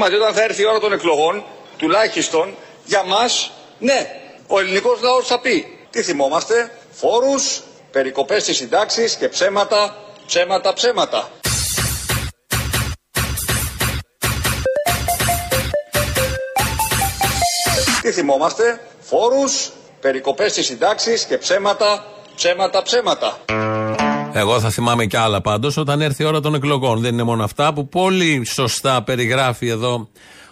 [0.00, 1.44] Πράγματι, όταν θα έρθει η ώρα των εκλογών,
[1.76, 2.54] τουλάχιστον
[2.84, 4.06] για μας, ναι,
[4.46, 5.78] ο ελληνικός λαός θα πει.
[5.90, 11.30] Τι θυμόμαστε, φόρους, περικοπές στις συντάξεις και ψέματα, ψέματα, ψέματα.
[18.02, 19.70] Τι θυμόμαστε, φόρους,
[20.00, 22.04] περικοπές στις συντάξεις και ψέματα,
[22.36, 23.38] ψέματα, ψέματα.
[24.32, 27.00] Εγώ θα θυμάμαι κι άλλα πάντως όταν έρθει η ώρα των εκλογών.
[27.00, 30.08] Δεν είναι μόνο αυτά που πολύ σωστά περιγράφει εδώ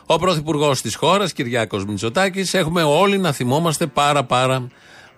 [0.07, 2.55] ο Πρωθυπουργός της χώρας, Κυριάκος Μητσοτάκης.
[2.55, 4.69] Έχουμε όλοι να θυμόμαστε πάρα πάρα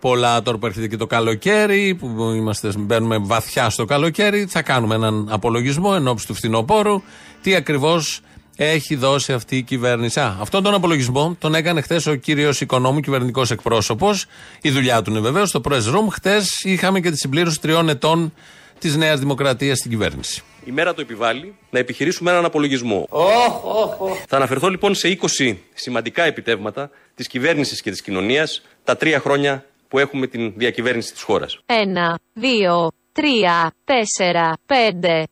[0.00, 0.42] πολλά.
[0.42, 5.26] Τώρα που έρχεται και το καλοκαίρι, που είμαστε, μπαίνουμε βαθιά στο καλοκαίρι, θα κάνουμε έναν
[5.30, 7.02] απολογισμό εν ώψη του φθινοπόρου.
[7.42, 8.20] Τι ακριβώς
[8.64, 10.20] έχει δώσει αυτή η κυβέρνηση.
[10.20, 14.26] Α, αυτόν τον απολογισμό τον έκανε χθες ο κύριος Οικονόμου, κυβερνητικός εκπρόσωπος.
[14.60, 16.06] Η δουλειά του είναι βεβαίως στο Press Room.
[16.10, 18.32] Χθες είχαμε και τη συμπλήρωση τριών ετών
[18.78, 20.42] της Νέας Δημοκρατίας στην κυβέρνηση.
[20.64, 23.08] Η μέρα το επιβάλλει να επιχειρήσουμε έναν απολογισμό.
[23.10, 24.16] Oh, oh, oh.
[24.28, 29.64] Θα αναφερθώ λοιπόν σε 20 σημαντικά επιτεύγματα της κυβέρνησης και της κοινωνίας τα τρία χρόνια
[29.88, 31.58] που έχουμε την διακυβέρνηση της χώρας.
[31.66, 33.44] Ένα, δύο, 3,
[33.86, 34.56] 4, 5,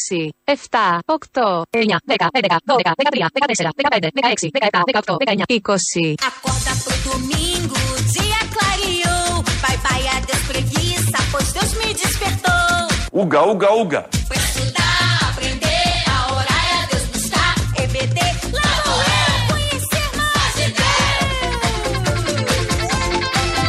[0.47, 4.51] 7, 8, 9, 10, 11, 12, 13, 14, 15, 16, 17,
[4.85, 6.15] 18, 19, 20.
[6.21, 7.75] Acorda pro domingo,
[8.13, 9.43] dia clareou.
[9.61, 12.87] Bye bye a despreguiça, pois Deus me despertou.
[13.11, 14.09] Uga, uga, uga.
[14.27, 17.55] Foi estudar, aprender, a orar e a Deus buscar.
[17.83, 18.19] EBD,
[18.53, 20.67] lá vou eu conhecer mais de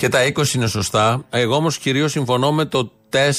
[0.00, 1.24] και τα 20 είναι σωστά.
[1.30, 2.92] Εγώ όμως κυρίως συμφωνώ με το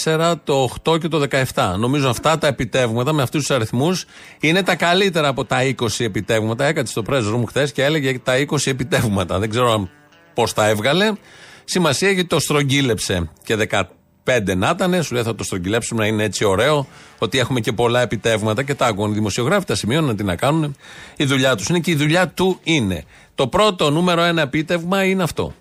[0.04, 1.76] 4, το 8 και το 17.
[1.78, 4.06] Νομίζω αυτά τα επιτεύγματα με αυτούς τους αριθμούς
[4.40, 6.66] είναι τα καλύτερα από τα 20 επιτεύγματα.
[6.66, 9.40] Έκατσε στο press room χθες και έλεγε τα 20 επιτεύγματα.
[9.40, 9.90] Δεν ξέρω
[10.34, 11.12] πώς τα έβγαλε.
[11.64, 13.56] Σημασία έχει το στρογγύλεψε και
[14.24, 15.04] 15 να ήταν.
[15.04, 16.88] Σου λέει θα το στρογγυλέψουμε να είναι έτσι ωραίο.
[17.18, 20.76] Ότι έχουμε και πολλά επιτεύγματα και τα άκουγαν οι δημοσιογράφοι, τα σημείωναν τι να κάνουν.
[21.16, 23.04] Η δουλειά τους είναι και η δουλειά του είναι.
[23.36, 25.54] Το πρώτο νούμερο ένα επίτευγμα είναι αυτό.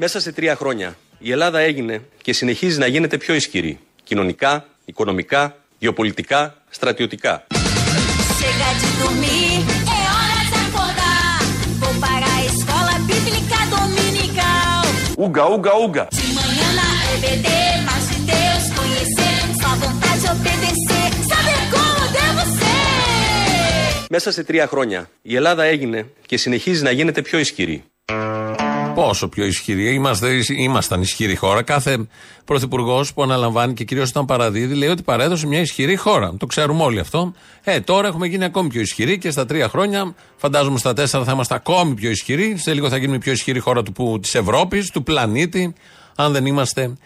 [0.00, 3.78] Μέσα σε τρία χρόνια η Ελλάδα έγινε και συνεχίζει να γίνεται πιο ισχυρή.
[4.04, 7.46] Κοινωνικά, οικονομικά, γεωπολιτικά, στρατιωτικά.
[15.16, 16.08] Ούγκα, ούγκα, ούγκα.
[24.10, 27.84] Μέσα σε τρία χρόνια η Ελλάδα έγινε και συνεχίζει να γίνεται πιο ισχυρή.
[28.98, 29.94] Πόσο πιο ισχυρή.
[29.94, 31.62] Είμαστε, ήμασταν ισχυρή χώρα.
[31.62, 32.06] Κάθε
[32.44, 36.34] πρωθυπουργός που αναλαμβάνει και κυρίως όταν παραδίδει λέει ότι παρέδωσε μια ισχυρή χώρα.
[36.38, 37.32] Το ξέρουμε όλοι αυτό.
[37.64, 41.32] Ε, τώρα έχουμε γίνει ακόμη πιο ισχυροί και στα τρία χρόνια, φαντάζομαι στα τέσσερα θα
[41.32, 42.56] είμαστε ακόμη πιο ισχυροί.
[42.56, 43.82] Σε λίγο θα γίνουμε η πιο ισχυρή χώρα
[44.20, 45.74] της Ευρώπης, του πλανήτη,
[46.14, 46.96] αν δεν είμαστε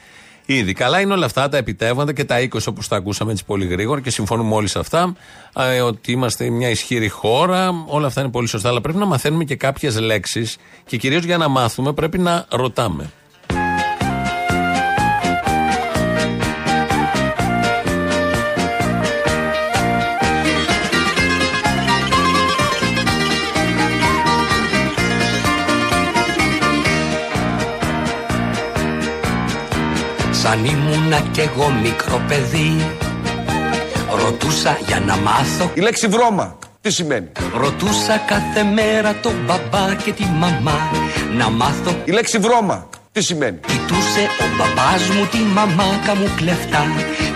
[0.47, 0.73] Ήδη.
[0.73, 4.01] Καλά είναι όλα αυτά τα επιτεύγματα και τα 20 όπως τα ακούσαμε έτσι πολύ γρήγορα
[4.01, 5.17] και συμφωνούμε όλοι σε αυτά.
[5.57, 7.85] Ε, ότι είμαστε μια ισχυρή χώρα.
[7.87, 8.69] Όλα αυτά είναι πολύ σωστά.
[8.69, 13.11] Αλλά πρέπει να μαθαίνουμε και κάποιες λέξεις και κυρίως για να μάθουμε πρέπει να ρωτάμε.
[30.43, 32.97] Σαν ήμουνα κι εγώ μικρό παιδί
[34.25, 40.13] Ρωτούσα για να μάθω Η λέξη βρώμα τι σημαίνει; Ρωτούσα κάθε μέρα τον μπαμπά και
[40.13, 40.91] τη μαμά
[41.37, 46.85] Να μάθω Η λέξη βρώμα τι σημαίνει; Κοιτούσε ο μπαμπάς μου τη μαμάκα μου κλεφτά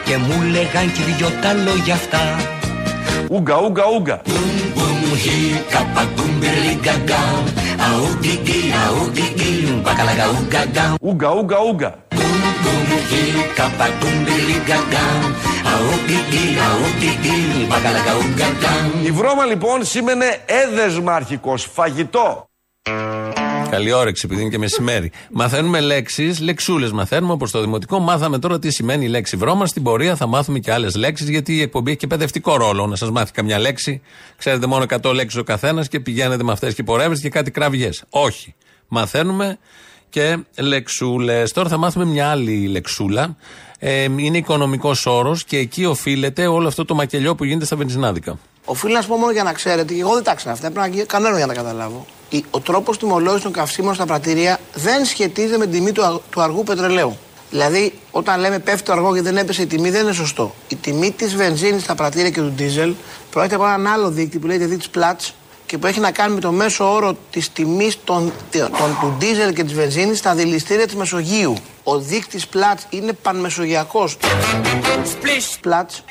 [0.05, 2.37] Και μου λέγαν κι δυο τα λόγια αυτά.
[3.31, 4.23] Ούγκα, ούγκα, ούγκα.
[11.01, 12.06] Ούγκα, ούγκα, ούγκα
[19.05, 22.49] η βρώμα λοιπόν σήμαινε έδεσμα αρχικός, φαγητό.
[23.71, 25.11] Καλή όρεξη, επειδή είναι και μεσημέρι.
[25.31, 27.99] Μαθαίνουμε λέξεις, λεξούλες μαθαίνουμε όπως το δημοτικό.
[27.99, 29.67] Μάθαμε τώρα τι σημαίνει η λέξη βρώμα.
[29.67, 32.87] Στην πορεία θα μάθουμε και άλλες λέξεις, γιατί η εκπομπή έχει και παιδευτικό ρόλο.
[32.87, 34.03] Να σας μάθει καμιά λέξη.
[34.37, 38.05] Ξέρετε μόνο 100 λέξεις ο καθένας και πηγαίνετε με αυτές και πορεύεστε και κάτι κραυγές.
[38.11, 38.55] Όχι.
[38.89, 39.59] Μαθαίνουμε
[40.11, 41.53] και λεξούλες.
[41.53, 43.37] Τώρα θα μάθουμε μια άλλη λεξούλα.
[43.79, 48.39] Ε, είναι οικονομικός όρος και εκεί οφείλεται όλο αυτό το μακελιό που γίνεται στα βενζινάδικα.
[48.65, 50.71] Οφείλω να σου πω μόνο για να ξέρετε, εγώ δεν τα ξέρω αυτά.
[50.71, 52.07] Πρέπει να κανένα για να καταλάβω.
[52.51, 56.63] Ο τρόπος τιμολόγησης των καυσίμων στα πρατήρια δεν σχετίζεται με την τιμή του, του αργού
[56.63, 57.17] πετρελαίου.
[57.51, 60.55] Δηλαδή, όταν λέμε πέφτει το αργό και δεν έπεσε η τιμή, δεν είναι σωστό.
[60.69, 62.95] Η τιμή της βενζίνης στα πρατήρια και του ντίζελ
[63.31, 65.31] προέρχεται από έναν άλλο δείκτη που λέγεται δείκτη Platts
[65.67, 68.33] και που έχει να κάνει με το μέσο όρο της τιμής των,
[69.01, 71.55] του ντίζελ και της βενζίνης στα δηληστήρια της Μεσογείου.
[71.83, 74.17] Ο δείκτης Πλάτς είναι πανμεσογειακός.
[75.61, 76.03] Πλάτς.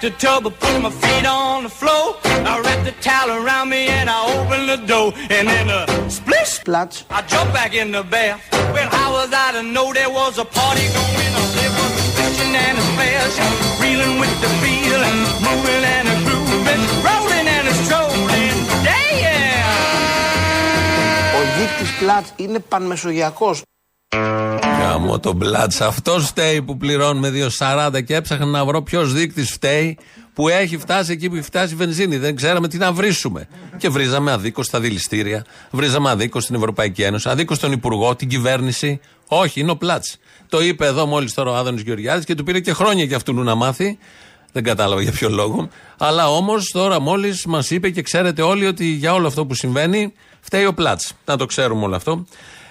[0.00, 0.08] The
[6.64, 6.92] Πλάτ.
[7.18, 8.40] I jumped back in the bath.
[8.74, 11.48] Well, how was I to know there was a party going on?
[11.58, 13.36] There was a splashing and a splash,
[13.82, 18.56] reeling with the feel, and moving and a grooving, rolling and a strolling.
[18.86, 19.70] Damn!
[21.36, 23.56] Ο δείκτη Πλάτ είναι πανμεσογειακό.
[24.78, 25.72] Γάμο τον μπλάτ.
[25.82, 29.98] Αυτό φταίει που πληρώνουμε 2,40 και έψαχνα να βρω ποιο δείκτη φταίει
[30.40, 32.16] που έχει φτάσει εκεί που έχει φτάσει η βενζίνη.
[32.16, 33.48] Δεν ξέραμε τι να βρίσουμε.
[33.76, 39.00] Και βρίζαμε αδίκως στα δηληστήρια, βρίζαμε αδίκως στην Ευρωπαϊκή Ένωση, αδίκως στον Υπουργό, την κυβέρνηση.
[39.26, 40.16] Όχι, είναι ο πλάτς.
[40.48, 43.34] Το είπε εδώ μόλις τώρα ο Άδωνης Γεωργιάδης και του πήρε και χρόνια για αυτού
[43.34, 43.98] να μάθει.
[44.52, 45.68] Δεν κατάλαβα για ποιο λόγο.
[45.98, 50.12] Αλλά όμως τώρα μόλις μας είπε και ξέρετε όλοι ότι για όλο αυτό που συμβαίνει
[50.40, 51.12] φταίει ο πλάτς.
[51.24, 52.24] Να το ξέρουμε όλο αυτό.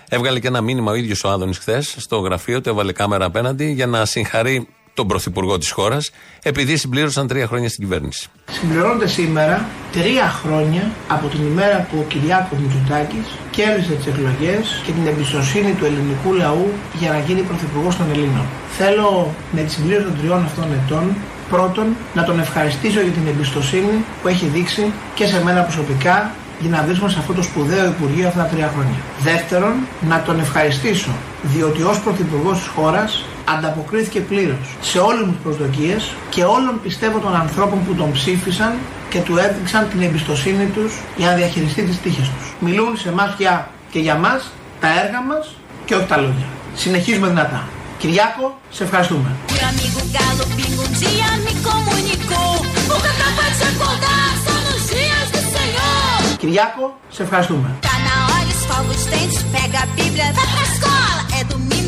[0.10, 3.72] Έβγαλε και ένα μήνυμα ο ίδιος ο Άδωνης χθες στο γραφείο του, έβαλε κάμερα απέναντι
[3.72, 4.68] για να συγχαρεί
[5.00, 6.12] τον πρωθυπουργό της χώρας,
[6.44, 8.24] επειδή συμπλήρωσαν τρία χρόνια στην κυβέρνηση.
[8.52, 9.56] Συμπληρώνονται σήμερα
[9.92, 13.26] τρία χρόνια από την ημέρα που ο Κυριάκος Μητσοτάκης
[13.56, 16.68] κέρδισε τις εκλογές και την εμπιστοσύνη του ελληνικού λαού
[17.00, 18.46] για να γίνει πρωθυπουργός των Ελλήνων.
[18.78, 21.06] Θέλω με τη συμπλήρωση των τριών αυτών ετών
[21.50, 21.88] πρώτον
[22.18, 24.84] να τον ευχαριστήσω για την εμπιστοσύνη που έχει δείξει
[25.18, 26.18] και σε μένα προσωπικά
[26.60, 29.00] για να βρίσκομαι σε αυτό το σπουδαίο Υπουργείο αυτά τα τρία χρόνια.
[29.30, 29.74] Δεύτερον,
[30.10, 31.12] να τον ευχαριστήσω
[31.44, 33.26] διότι ως Πρωθυπουργός της χώρας
[33.58, 38.74] ανταποκρίθηκε πλήρως σε όλες μου τις προσδοκίες και όλων πιστεύω των ανθρώπων που τον ψήφισαν
[39.10, 42.54] και του έδειξαν την εμπιστοσύνη τους για να διαχειριστεί τις τύχες τους.
[42.60, 45.56] Μιλούν σε εμάς για, και για μας τα έργα μας
[45.86, 46.48] και όχι τα λόγια.
[46.76, 47.68] Συνεχίζουμε δυνατά.
[47.98, 49.30] Κυριάκο, σε ευχαριστούμε.
[49.56, 52.52] Meu amigo Galo Pingo um dia me comunicou.
[52.94, 56.38] O que acabou de acordar só nos dias do Senhor.
[56.38, 57.70] Κυριάκο, σε ευχαριστούμε.
[57.88, 61.20] Tá na hora, escova os dentes, pega a Bíblia, vai pra escola.
[61.40, 61.79] É domingo, tá na hora,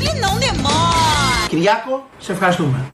[0.00, 1.48] pega a Bíblia e não demora.
[1.48, 2.88] Κυριάκο, σε ευχαριστούμε.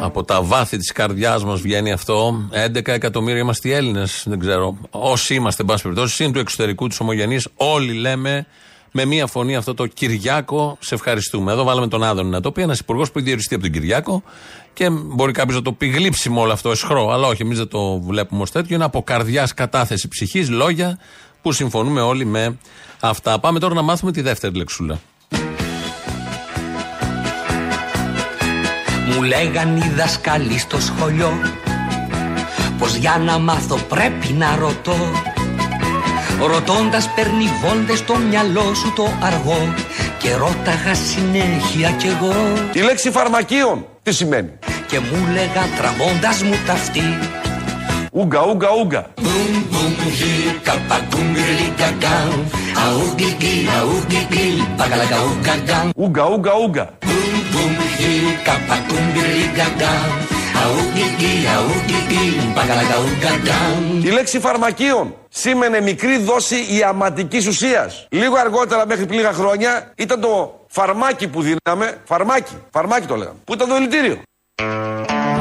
[0.00, 2.48] Από τα βάθη της καρδιάς μας βγαίνει αυτό.
[2.52, 4.22] 11 εκατομμύρια είμαστε οι Έλληνες.
[4.26, 4.76] Δεν ξέρω.
[4.90, 8.46] Όσοι είμαστε, εν πάση περιπτώσει, συν του εξωτερικού, του ομογενεί, όλοι λέμε
[8.92, 11.52] με μία φωνή αυτό το Κυριάκο, σε ευχαριστούμε.
[11.52, 14.22] Εδώ βάλαμε τον Άδωνη να το πει, ένας υπουργός που έχει διοριστεί από τον Κυριάκο
[14.72, 17.10] και μπορεί κάποιος να το πει γλύψιμο όλο αυτό, εσχρό.
[17.10, 18.74] Αλλά όχι, εμείς δεν το βλέπουμε ως τέτοιο.
[18.74, 20.98] Είναι από καρδιάς κατάθεση ψυχής, λόγια
[21.42, 22.58] που συμφωνούμε όλοι με
[23.00, 23.38] αυτά.
[23.38, 24.98] Πάμε τώρα να μάθουμε τη δεύτερη λεξούλα.
[29.18, 31.32] Μου λέγαν οι δασκάλοι στο σχολείο
[32.78, 34.96] Πως για να μάθω πρέπει να ρωτώ
[36.46, 39.74] Ρωτώντας παίρνει βόλτες στο μυαλό σου το αργό
[40.18, 42.32] Και ρώταγα συνέχεια κι εγώ
[42.72, 44.50] Η λέξη φαρμακείων τι σημαίνει;
[44.86, 47.02] Και μου λέγα τραβώντας μου τα αυτή
[48.12, 49.06] Ούγκα, ούγκα, ούγκα.
[49.20, 51.32] Μπουμ μπουμ γι καπακούμ
[51.76, 52.28] γκα
[52.86, 56.97] Αούγγι αούγγι παγαλακα ούγκα Ούγκα, ούγκα, ούγκα.
[57.98, 59.10] Boom boom hi kapakung
[59.58, 59.92] gaga
[60.62, 68.06] Αούγγι αούγγι παγαλακα ούγκα Η λέξη φαρμακείων σήμαινε μικρή δόση ιαματικής ουσίας.
[68.10, 72.00] Λίγο αργότερα μέχρι πριν λίγα χρόνια ήταν το φαρμάκι που δίναμε.
[72.04, 73.38] Φαρμάκι, φαρμάκι το λέγαμε.
[73.44, 74.18] Που ήταν το δηλητήριο.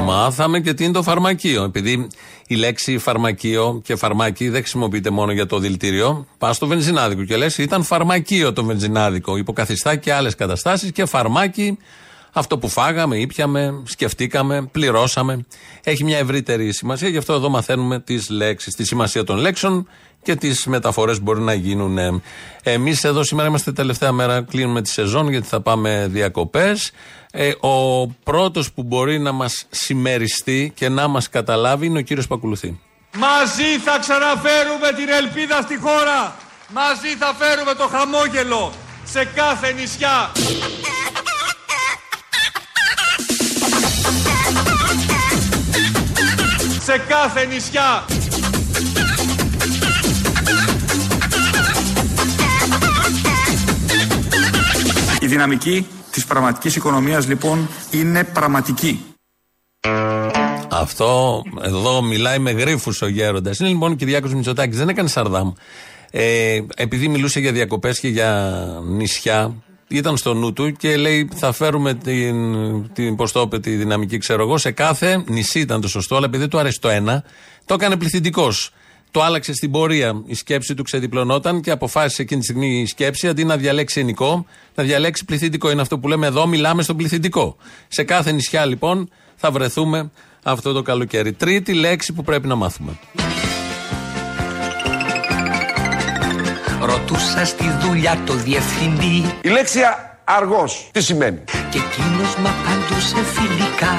[0.04, 1.64] Μάθαμε και τι είναι το φαρμακείο.
[1.64, 2.08] Επειδή
[2.48, 7.38] η λέξη φαρμακείο και φαρμάκι δεν χρησιμοποιείται μόνο για το δηλητήριο, πας στο βενζινάδικο και
[7.38, 9.38] λες: Ήταν φαρμακείο το βενζινάδικο.
[9.38, 11.78] Υποκαθιστά και άλλες καταστάσεις και φαρμάκι
[12.38, 15.46] αυτό που φάγαμε, ήπιαμε, σκεφτήκαμε, πληρώσαμε.
[15.84, 19.88] Έχει μια ευρύτερη σημασία, γι' αυτό εδώ μαθαίνουμε τις λέξεις, τη σημασία των λέξεων
[20.22, 22.22] και τις μεταφορές που μπορεί να γίνουν.
[22.64, 26.92] Εμείς εδώ σήμερα είμαστε τελευταία μέρα, κλείνουμε τη σεζόν γιατί θα πάμε διακοπές.
[27.32, 32.28] Ε, ο πρώτος που μπορεί να μας συμμεριστεί και να μας καταλάβει είναι ο κύριος
[32.28, 32.80] που ακολουθεί.
[33.18, 36.36] Μαζί θα ξαναφέρουμε την ελπίδα στη χώρα.
[36.74, 38.72] Μαζί θα φέρουμε το χαμόγελο
[39.04, 40.32] σε κάθε νησιά.
[46.84, 48.06] Σε κάθε νησιά.
[55.20, 59.06] Η δυναμική της πραγματικής οικονομίας λοιπόν είναι πραγματική.
[60.72, 63.60] Αυτό εδώ μιλάει με γρήφου ο γέροντας.
[63.60, 65.52] Είναι λοιπόν ο Κυριάκος Μητσοτάκης, δεν έκανε σαρδάμ.
[66.12, 69.54] Ε, επειδή μιλούσε για διακοπές και για νησιά,
[69.88, 74.18] ήταν στο νου του και λέει: Θα φέρουμε την, την πώς το είπε, τη δυναμική,
[74.18, 77.24] ξέρω εγώ, σε κάθε νησί ήταν το σωστό, αλλά επειδή του αρέσει το ένα,
[77.66, 78.72] το έκανε πληθυντικός.
[79.12, 80.22] Το άλλαξε στην πορεία.
[80.26, 84.46] Η σκέψη του ξεδιπλωνόταν και αποφάσισε εκείνη τη στιγμή η σκέψη αντί να διαλέξει ενικό,
[84.76, 85.72] να διαλέξει πληθυντικό.
[85.72, 87.56] Είναι αυτό που λέμε εδώ, μιλάμε στον πληθυντικό.
[87.88, 90.12] Σε κάθε νησιά λοιπόν θα βρεθούμε
[90.44, 91.34] αυτό το καλοκαίρι.
[91.34, 92.98] Τρίτη λέξη που πρέπει να μάθουμε.
[96.98, 101.40] Ρωτούσα στη δουλειά το διευθυντή Η λέξη α- αργός τι σημαίνει;
[101.70, 103.94] και εκείνος μ' απαντούσε φιλικά.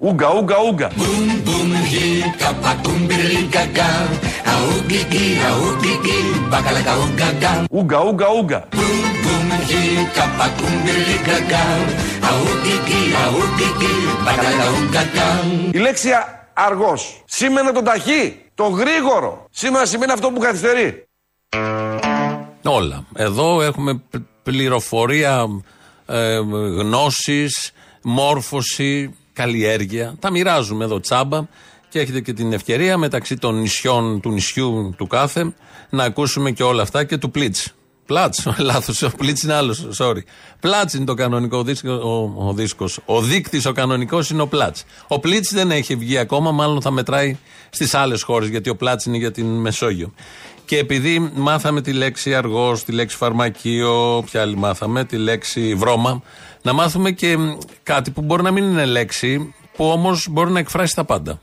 [0.00, 0.90] Ούγκα, ούγκα, ούγκα.
[0.96, 3.06] Μπουμ μπουμ γι, καπακούμ
[3.48, 4.08] γκαγκά.
[4.52, 7.64] Αουγκικί, αουγκικί, μπακαλακα ουγκαγκά.
[7.70, 8.68] Ούγκα, ούγκα, ούγκα.
[8.74, 10.82] Μπουμ μπουμ γι, καπακούμ
[11.24, 11.64] γκαγκά.
[12.30, 13.92] Αουγκικί, αουγκικί,
[14.24, 15.28] μπακαλακα ουγκαγκά.
[15.72, 19.46] Η λέξη α- αργός σήμαινε το ταχύ, το γρήγορο.
[19.50, 21.04] Σήμερα σημαίνει αυτό που καθυστερεί.
[22.64, 23.04] Όλα.
[23.14, 25.46] Εδώ έχουμε π- πληροφορία,
[26.06, 26.36] ε,
[26.78, 30.14] γνώσεις, μόρφωση, καλλιέργεια.
[30.18, 31.46] Τα μοιράζουμε εδώ τσάμπα
[31.88, 35.54] και έχετε και την ευκαιρία μεταξύ των νησιών του νησιού του κάθε
[35.90, 37.74] να ακούσουμε και όλα αυτά και του Πλίτς.
[38.06, 40.20] Πλάτς, λάθος, ο Πλίτς είναι άλλος, sorry.
[40.60, 42.98] Πλάτς είναι το κανονικό ο, δίσκο, ο, ο δίσκος.
[43.04, 44.84] Ο δείκτης ο κανονικός είναι ο Πλάτς.
[45.08, 47.36] Ο Πλίτς δεν έχει βγει ακόμα, μάλλον θα μετράει
[47.70, 50.12] στις άλλες χώρες, γιατί ο Πλάτς είναι για την Μεσόγειο.
[50.70, 56.22] Και επειδή μάθαμε τη λέξη αργός, τη λέξη φαρμακείο, ποια άλλη μάθαμε, τη λέξη βρώμα,
[56.62, 60.58] να μάθουμε και μ, κάτι που μπορεί να μην είναι λέξη, που όμως μπορεί να
[60.58, 61.40] εκφράσει τα πάντα.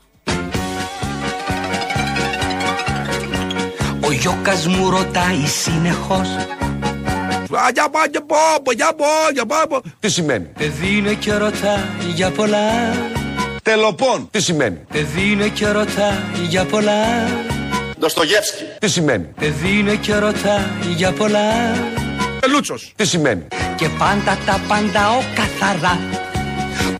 [4.00, 9.80] Ο Γιώκας μου ρωτάει συνεχώς Α, Για πάω, για πω, για πω, για πάω.
[10.00, 12.68] Τι σημαίνει; Παιδί είναι και ρωτάει για πολλά
[13.62, 14.28] Τελοπών.
[14.30, 16.96] Τι σημαίνει; Παιδί είναι και ρωτάει για πολλά
[17.98, 18.64] Ντοστογεύσκη.
[18.78, 21.74] Τι σημαίνει; Παιδί είναι και ρωτάει για πολλά
[22.50, 22.92] Λούτσος.
[22.96, 25.98] Τι σημαίνει; Και πάντα τα πάντα ο καθαρά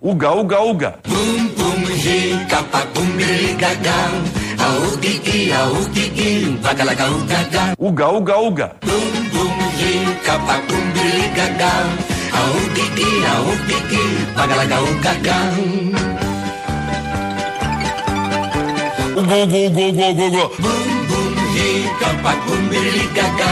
[0.00, 1.00] Ούγκα, ούγκα, ούγκα.
[1.08, 3.16] Μπουμ μπουμ γι καπακούμ
[3.56, 4.00] γκαγκά
[4.66, 8.76] Αουγκικί, αουγκικί, μπακαλακα ουγκαγκά Ούγκα, ούγκα, ούγκα.
[8.86, 9.92] Μπουμ μπουμ γι
[10.26, 10.86] καπακούμ
[11.34, 11.74] γκαγκά
[12.40, 15.38] Αουγκικί, αουγκικί, μπακαλακα ουγκαγκά
[19.18, 20.44] Ούγκα, ούγκα, ούγκα, ούγκα, ούγκα, ούγκα.
[20.62, 21.68] Boom boom hi
[22.00, 22.62] kapakum
[23.16, 23.50] gaga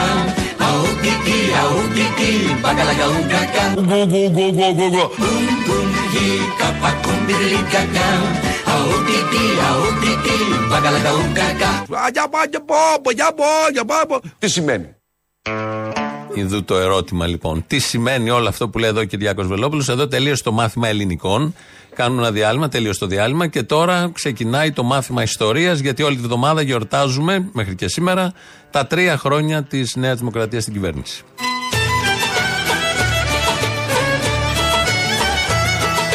[0.66, 2.30] Augiki augiki
[2.62, 5.04] bagalaga ugaga Ούγκα, ούγκα, ούγκα, ούγκα, ούγκα, ούγκα.
[5.20, 6.26] Boom boom hi
[6.60, 7.20] kapakum
[7.72, 8.08] gaga
[8.74, 10.36] Augiki augiki
[10.70, 11.70] bagalaga ugaga
[12.04, 14.18] Α, Για πάω, για πω, για πω, για πάω.
[14.38, 14.88] Τι σημαίνει;
[16.40, 17.64] Ιδού το ερώτημα λοιπόν.
[17.66, 21.54] Τι σημαίνει όλο αυτό που λέει εδώ ο Κυριάκος Βελόπουλος; Εδώ τελείωσε το μάθημα ελληνικών.
[21.94, 26.22] Κάνουμε ένα διάλειμμα, τελείωσε το διάλειμμα και τώρα ξεκινάει το μάθημα ιστορίας γιατί όλη τη
[26.22, 28.32] βδομάδα γιορτάζουμε μέχρι και σήμερα
[28.70, 31.22] τα τρία χρόνια της Νέας Δημοκρατίας στην κυβέρνηση.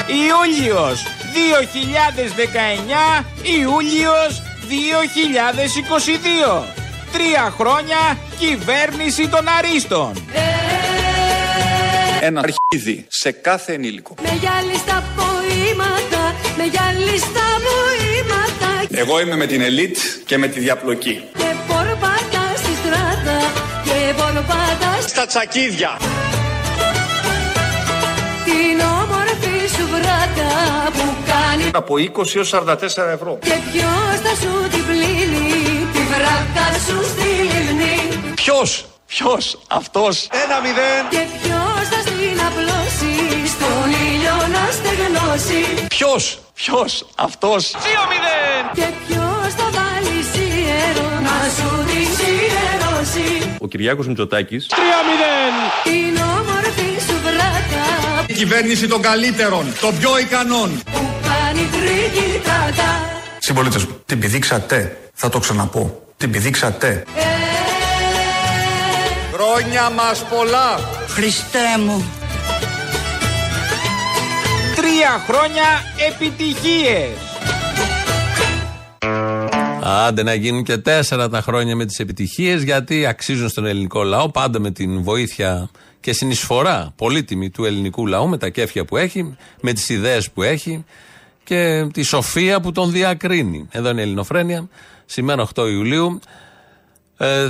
[0.08, 1.04] Ιούλιος
[3.22, 3.25] 2019
[3.60, 4.42] Ιούλιος
[6.63, 6.63] 2022
[7.12, 10.12] Τρία χρόνια κυβέρνηση των Αρίστων
[12.21, 14.13] Ένα αρχίδι σε κάθε ενήλικο.
[14.21, 20.48] Με γυάλι στα ποίηματα, με γυάλι στα ποίηματα Εγώ είμαι με την ελίτ και με
[20.48, 21.24] τη διαπλοκή.
[21.38, 23.38] Και πορπάτα στη στράτα,
[23.83, 25.98] και πορπάτα Στα τσακίδια.
[28.41, 30.51] στην όμορφη σου βράτα
[30.93, 32.75] που κάνει Από 20 έως 44
[33.13, 33.38] ευρώ.
[33.41, 37.21] Και ποιος θα σου την πλύνει, τη βράτα σου στη λιμνή
[38.43, 41.03] Ποιος, ποιος, αυτός; Ένα μηδέν.
[41.10, 43.13] Και ποιος θα στην απλώσει,
[43.53, 47.71] στον ήλιο να στεγνώσει Ποιος, ποιος, αυτός;
[48.74, 54.67] Και ποιος θα βάλει σιέρο, να σου την σιερώσει Ο Κυριάκος Μητσοτάκης
[55.83, 60.81] Την όμορφη σου βράτα Η κυβέρνηση των καλύτερων, των πιο ικανών.
[60.91, 64.98] που κάνει τριγυρτάτα Συμπολίτε μου, την πηδήξατε.
[65.13, 66.01] Θα το ξαναπώ.
[66.17, 67.03] Την πηδήξατε.
[69.43, 70.77] Χρόνια μας πολλά.
[71.07, 72.05] Χριστέ μου
[74.75, 75.63] Τρία χρόνια
[76.10, 77.10] επιτυχίες
[79.83, 84.29] Άντε να γίνουν και τέσσερα τα χρόνια με τις επιτυχίες, γιατί αξίζουν στον ελληνικό λαό
[84.29, 85.69] πάντα με την βοήθεια
[86.00, 90.43] και συνεισφορά πολύτιμη του ελληνικού λαού, με τα κέφια που έχει, με τις ιδέες που
[90.43, 90.86] έχει
[91.43, 93.67] και τη σοφία που τον διακρίνει.
[93.71, 94.69] Εδώ είναι η Ελληνοφρένεια,
[95.05, 96.19] σήμερα 8 Ιουλίου.
[97.24, 97.50] Ε,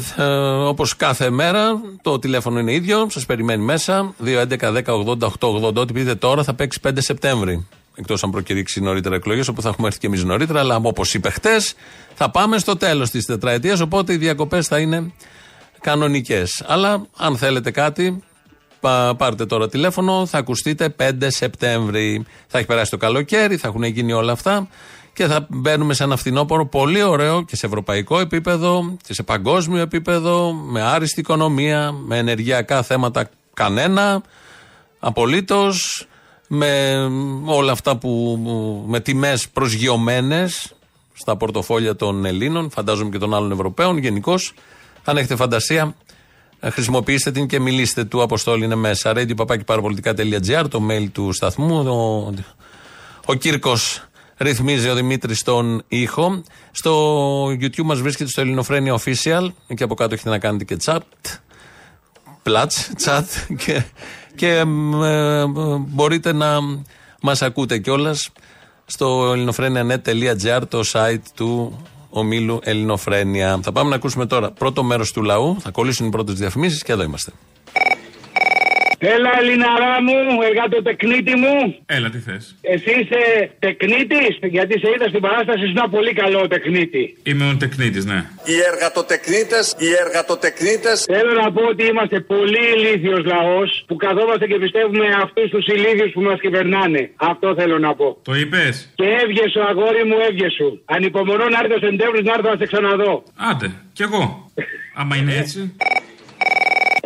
[0.67, 4.13] Όπως κάθε μέρα, το τηλέφωνο είναι ίδιο, σας περιμένει μέσα.
[4.25, 5.73] 2.11.10.80.880.
[5.75, 7.67] Ό,τι πείτε τώρα θα παίξει 5 Σεπτέμβρη.
[7.95, 10.59] Εκτός αν προκηρύξει νωρίτερα εκλογές, όπου θα έχουμε έρθει και εμείς νωρίτερα.
[10.59, 11.73] Αλλά όπως είπε χτες,
[12.13, 13.79] θα πάμε στο τέλος της τετραετίας.
[13.79, 15.11] Οπότε οι διακοπές θα είναι
[15.81, 16.63] κανονικές.
[16.67, 18.23] Αλλά αν θέλετε κάτι,
[18.79, 22.25] πα- πάρτε τώρα τηλέφωνο, θα ακουστείτε 5 Σεπτέμβρη.
[22.47, 24.67] Θα έχει περάσει το καλοκαίρι, θα έχουν γίνει όλα αυτά.
[25.13, 29.81] Και θα μπαίνουμε σε ένα φθινόπωρο πολύ ωραίο και σε ευρωπαϊκό επίπεδο και σε παγκόσμιο
[29.81, 34.21] επίπεδο, με άριστη οικονομία, με ενεργειακά θέματα κανένα,
[34.99, 36.07] απολύτως,
[36.47, 36.97] με
[37.45, 38.39] όλα αυτά που.
[38.87, 40.73] με τιμές προσγειωμένες
[41.13, 44.53] στα πορτοφόλια των Ελλήνων, φαντάζομαι και των άλλων Ευρωπαίων γενικώς.
[45.03, 45.95] Αν έχετε φαντασία,
[46.59, 48.21] ε, χρησιμοποιήστε την και μιλήστε του.
[48.21, 49.13] Αποστόλη είναι μέσα.
[49.15, 51.77] radio το mail του σταθμού.
[51.77, 52.33] Ο,
[53.25, 54.03] ο Κύρκος
[54.41, 56.43] ρυθμίζει ο Δημήτρης τον ήχο.
[56.71, 59.47] Στο YouTube μας βρίσκεται στο Ελληνοφρένια Official.
[59.67, 60.99] Εκεί από κάτω έχετε να κάνετε και chat.
[62.43, 63.23] Πλάτς, chat.
[63.65, 63.83] Και,
[64.35, 65.45] και ε, ε,
[65.77, 66.57] μπορείτε να
[67.21, 68.29] μας ακούτε κιόλας
[68.85, 73.59] στο ελληνοφρένια.net.gr, το site του ομίλου Ελληνοφρένια.
[73.63, 75.57] Θα πάμε να ακούσουμε τώρα πρώτο μέρος του λαού.
[75.59, 77.31] Θα κολλήσουν οι πρώτες διαφημίσεις και εδώ είμαστε.
[79.03, 80.17] Έλα, Ελληναρά μου,
[80.49, 81.55] εργατοτεκνίτη μου.
[81.85, 82.55] Έλα, τι θες.
[82.73, 83.21] Εσύ είσαι
[83.59, 87.03] τεκνίτης, γιατί σε είδα στην παράσταση, ήσουν ένα πολύ καλό τεκνίτη.
[87.23, 88.19] Είμαι ο τεκνίτης, ναι.
[88.51, 90.97] Οι εργατοτεκνίτες, οι εργατοτεκνίτες.
[91.15, 96.11] Θέλω να πω ότι είμαστε πολύ ηλίθιος λαός που καθόμαστε και πιστεύουμε αυτούς τους ηλίθιους
[96.15, 97.01] που μας κυβερνάνε.
[97.15, 98.07] Αυτό θέλω να πω.
[98.29, 98.73] Το είπες.
[98.99, 100.67] Και έβγε σου, αγόρι μου, έβγε σου.
[100.95, 103.23] Ανυπομονώ να έρθει ο Σεπτέμβρη να έρθω να σε ξαναδώ.
[103.49, 104.23] Άντε, κι εγώ.
[104.95, 105.59] Άμα είναι έτσι.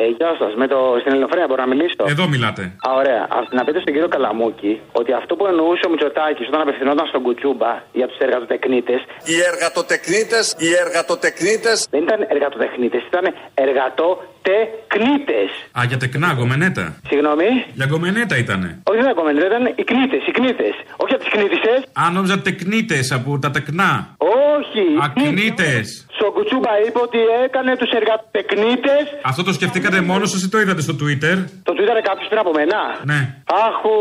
[0.02, 0.52] Ε, γεια σας.
[0.62, 0.78] Με το...
[1.02, 2.64] Στην Ελληνοφρένεια μπορώ να μιλήσω; Εδώ μιλάτε.
[2.88, 3.22] Α, ωραία.
[3.38, 7.22] Ας, να πείτε στον κύριο Καλαμούκη ότι αυτό που εννοούσε ο Μητσοτάκης όταν απευθυνόταν στον
[7.26, 8.96] Κουτσούμπα για τους εργατοτεκνίτε.
[9.32, 11.72] Οι εργατοτεκνίτε, οι εργατοτεκνίτε.
[11.94, 13.26] Δεν ήταν εργατοτεκνίτε, ήταν
[13.64, 15.40] εργατοτεκνίτε.
[15.78, 16.86] Α, για τεκνά, γκομενέτα.
[17.10, 17.50] Συγγνώμη;
[17.80, 18.70] Για γκομενέτα ήτανε.
[18.90, 20.68] Όχι, δεν ήταν γκομενέτα, ήταν οι κνίτε, οι κνίτε.
[21.04, 21.74] Όχι από τις κνίτισε.
[22.02, 23.92] Α, νόμιζα τεκνίτες από τα τεκνά.
[24.18, 24.86] Όχι.
[25.06, 25.72] Ακνίτε.
[26.18, 28.94] Στο Κουτσούμπα είπε ότι έκανε τους εργατοτεκνίτε.
[29.32, 31.36] Αυτό το σκεφτήκατε μόνος σας ή το είδατε στο Twitter;
[31.68, 32.80] Το Twitter κάποιος πριν από μένα.
[33.12, 33.20] Ναι.
[33.68, 33.94] Άχου.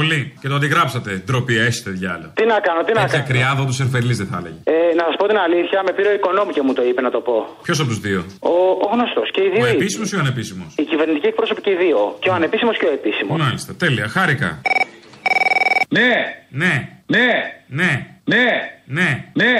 [0.00, 0.20] Πολύ.
[0.40, 1.10] Και το αντιγράψατε.
[1.26, 2.30] Ντροπή, έχετε διάλογο.
[2.38, 3.24] Τι να κάνω, τι να Έτσι κάνω.
[3.28, 4.58] ακριάδο του Ερφελή δεν θα έλεγε.
[4.74, 7.10] Ε, να σας πω την αλήθεια, με πήρε ο οικονόμου και μου το είπε να
[7.16, 7.36] το πω.
[7.66, 8.20] Ποιος από τους δύο;
[8.52, 9.62] Ο, ο γνωστός και οι δύο.
[9.64, 9.76] Ο ίδιοι.
[9.80, 11.98] επίσημος ή ο ανεπίσημος; Οι κυβερνητικοί εκπρόσωποι και οι δύο.
[12.22, 13.36] Και ο ανεπίσημος και ο επίσημος.
[13.44, 14.06] Μάλιστα, τέλεια.
[14.16, 14.50] Χάρηκα.
[15.96, 16.10] Ναι,
[16.62, 16.72] Ναι,
[17.14, 17.26] ναι,
[17.78, 17.90] ναι,
[18.24, 18.44] ναι,
[18.96, 19.08] ναι.
[19.40, 19.54] ναι.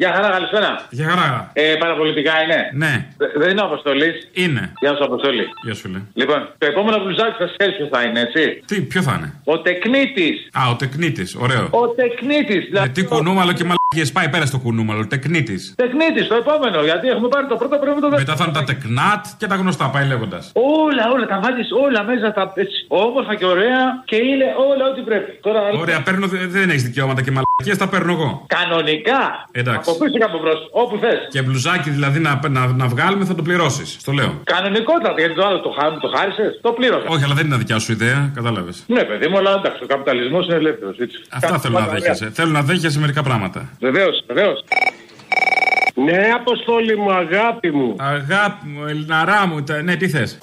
[0.00, 0.86] Γεια χαρά, καλησπέρα.
[0.90, 1.50] Για χαρά.
[1.52, 2.70] Ε, παραπολιτικά είναι.
[2.82, 4.28] Ναι, Δε- Δεν είναι ο Αποστολής.
[4.32, 4.72] είναι.
[4.80, 5.44] Γεια σου, Αποστολή.
[5.64, 6.02] Γεια σου, λέει.
[6.14, 9.60] Λοιπόν, το επόμενο μπλουζάκι θα ξέρεις ποιο θα είναι, έτσι; Τι, ποιο θα είναι; Ο
[9.60, 10.48] τεκνίτης.
[10.52, 11.34] Α, ο τεκνίτης.
[11.34, 11.68] Ωραίο.
[11.70, 12.64] Ο τεκνίτης.
[12.84, 14.12] Ε, τι κουνούμαλο και μαλακίε.
[14.12, 15.06] Πάει πέρα στο κουνούμαλο.
[15.06, 15.74] Τεκνίτης.
[15.76, 16.82] Τεκνίτης, το επόμενο.
[16.82, 19.86] Γιατί έχουμε πάρει το πρώτο, πρέπει το Μετά θα είναι τα τεκνάτ και τα γνωστά.
[19.94, 20.52] Πάει λέγοντας.
[20.54, 25.00] Όλα, όλα, τα βάζεις όλα μέσα τα έτσι, όμορφα και ωραία και είναι όλα ό,τι
[25.08, 25.30] πρέπει.
[25.46, 28.30] Τώρα, Ωραία, παίρνω, δε- δεν έχεις δικαιώματα και μαλακίες, τα παίρνω εγώ.
[28.58, 29.20] Κανονικά.
[29.60, 29.90] Εντάξει.
[29.90, 31.18] Από πίσω και από μπρος, όπου θες.
[31.34, 33.96] Και μπλουζάκι δηλαδή να, να, να βγάλουμε θα το πληρώσεις.
[34.00, 34.30] Στο λέω.
[34.54, 37.06] Κανονικότατα, γιατί το άλλο το, χά- το χάρισες, το πλήρωσα.
[37.08, 38.84] Όχι, αλλά δεν είναι δικιά σου ιδέα, κατάλαβες.
[38.86, 40.96] Ναι, παιδί μου, αλλά εντάξει, ο καπιταλισμός είναι ελεύθερος.
[41.30, 42.30] Αυτά θέλω να δέχεσαι.
[42.38, 43.60] Θέλω να δέχεσαι μερικά πράγματα.
[43.80, 44.52] Βεβαίω, βεβαίω.
[46.04, 47.94] Ναι, Αποστόλη μου, αγάπη μου.
[47.98, 49.82] Αγάπη μου, Ελληναρά μου, τα...
[49.82, 50.38] ναι, τι θες.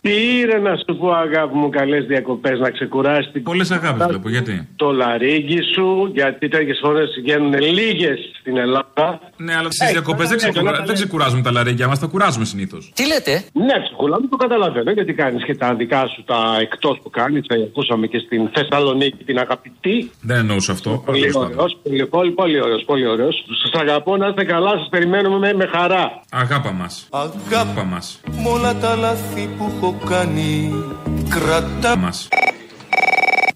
[0.00, 4.28] Τι είναι να σου πω, αγάπη μου, καλές διακοπές να ξεκουράσει την Πολλές αγάπη βλέπω,
[4.28, 9.20] γιατί; το λαρίγκι σου, γιατί τέτοιες φορές βγαίνουν λίγες στην Ελλάδα.
[9.36, 10.82] Ναι, αλλά στις διακοπές δεν, ξεκουρα...
[10.86, 12.92] δεν ξεκουράζουμε τα λαρίκια μας, τα κουράζουμε συνήθως.
[12.94, 16.98] Τι λέτε; Ναι, ψυχούλα μου το καταλαβαίνω γιατί κάνεις και τα δικά σου τα εκτός
[17.02, 17.46] που κάνεις.
[17.46, 20.10] Τα ακούσαμε και στην Θεσσαλονίκη την αγαπητή.
[20.20, 21.02] Δεν εννοούσα αυτό.
[21.06, 21.78] Πολύ τέλος ωραίος, πάντων.
[21.82, 23.44] πολύ, πολύ, πολύ ωραίος, πολύ ωραίος.
[23.62, 26.20] Σας αγαπώ, να είστε καλά, σας περιμένουμε με, με χαρά.
[26.30, 27.08] Αγάπα μας.
[27.10, 28.20] Αγάπα μας.
[28.30, 30.72] Μ' όλα τα λάθη που έχω κάνει
[31.28, 32.28] Κρατά Μας.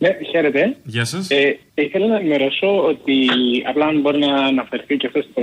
[0.03, 0.77] Ναι, χαίρετε.
[0.85, 1.31] Γεια σας.
[1.31, 3.17] Ε, ήθελα να ενημερώσω ότι
[3.69, 5.43] απλά αν μπορεί να αναφερθεί και αυτός στο,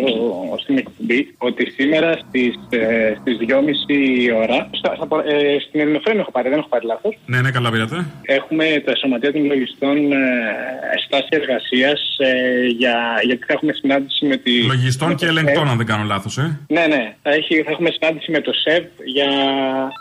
[0.61, 6.31] στην εκπομπή ότι σήμερα στις, ε, στις 2.30 ώρα στα, στα, ε, στην Ελληνοφρένεια έχω
[6.31, 8.05] πάρει, δεν έχω πάρει λάθος Ναι, ναι, καλά πήρατε.
[8.21, 10.17] Έχουμε τα σωματεία των λογιστών ε,
[11.05, 14.63] στάση εργασίας ε, για, γιατί θα έχουμε συνάντηση με τη.
[14.63, 15.71] Λογιστών με και το ελεγκτών, ΣΕΒ.
[15.71, 16.59] αν δεν κάνω λάθος, ε.
[16.67, 17.15] Ναι, ναι.
[17.21, 19.29] Θα, έχει, θα έχουμε συνάντηση με το ΣΕΒ για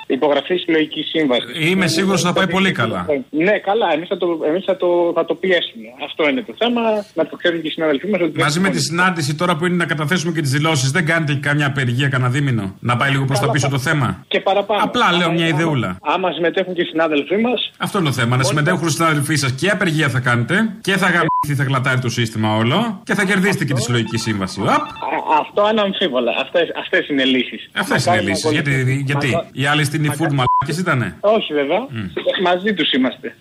[0.07, 1.47] υπογραφή συλλογική σύμβαση.
[1.71, 3.07] Είμαι σίγουρος ότι θα πάει πολύ καλά.
[3.31, 3.93] Ναι, καλά.
[3.93, 5.87] Εμείς θα, το, εμείς θα, το, θα το πιέσουμε.
[6.05, 6.81] Αυτό είναι το θέμα.
[7.15, 8.21] Να το ξέρουν και οι συναδελφοί μας.
[8.35, 11.41] Μαζί με τη συνάντηση τώρα που είναι να καταθέσουμε και τις δηλώσεις, δεν κάνετε και
[11.41, 14.83] καμιά απεργία, κανένα δίμηνο; Να πάει λίγο προς τα πίσω το θέμα; Και παραπάνω.
[14.85, 15.99] Απλά λέω μια Άμα- ιδεούλα.
[16.03, 18.37] Άμα συμμετέχουν και οι συνάδελφοί μας, Αυτό είναι το θέμα.
[18.37, 22.09] Να συμμετέχουν οι συναδελφοί σας και απεργία θα κάνετε και θα γαμίσει, θα κλατάρει το
[22.09, 24.61] σύστημα όλο και θα κερδίσετε και τη συλλογική σύμβαση.
[24.67, 24.83] Απ,
[25.41, 26.33] αυτό αναμφίβολα.
[26.43, 27.71] Αυτές, αυτές είναι λύσεις.
[27.73, 28.45] Αυτές Να είναι οι κάνουμε λύσεις.
[28.45, 31.79] πολύ- Γιατί, γιατί; Μα- οι άλλοι στην e-food μαλάκες ήτανε; Όχι βέβαια.
[32.43, 33.35] Μαζί τους είμαστε.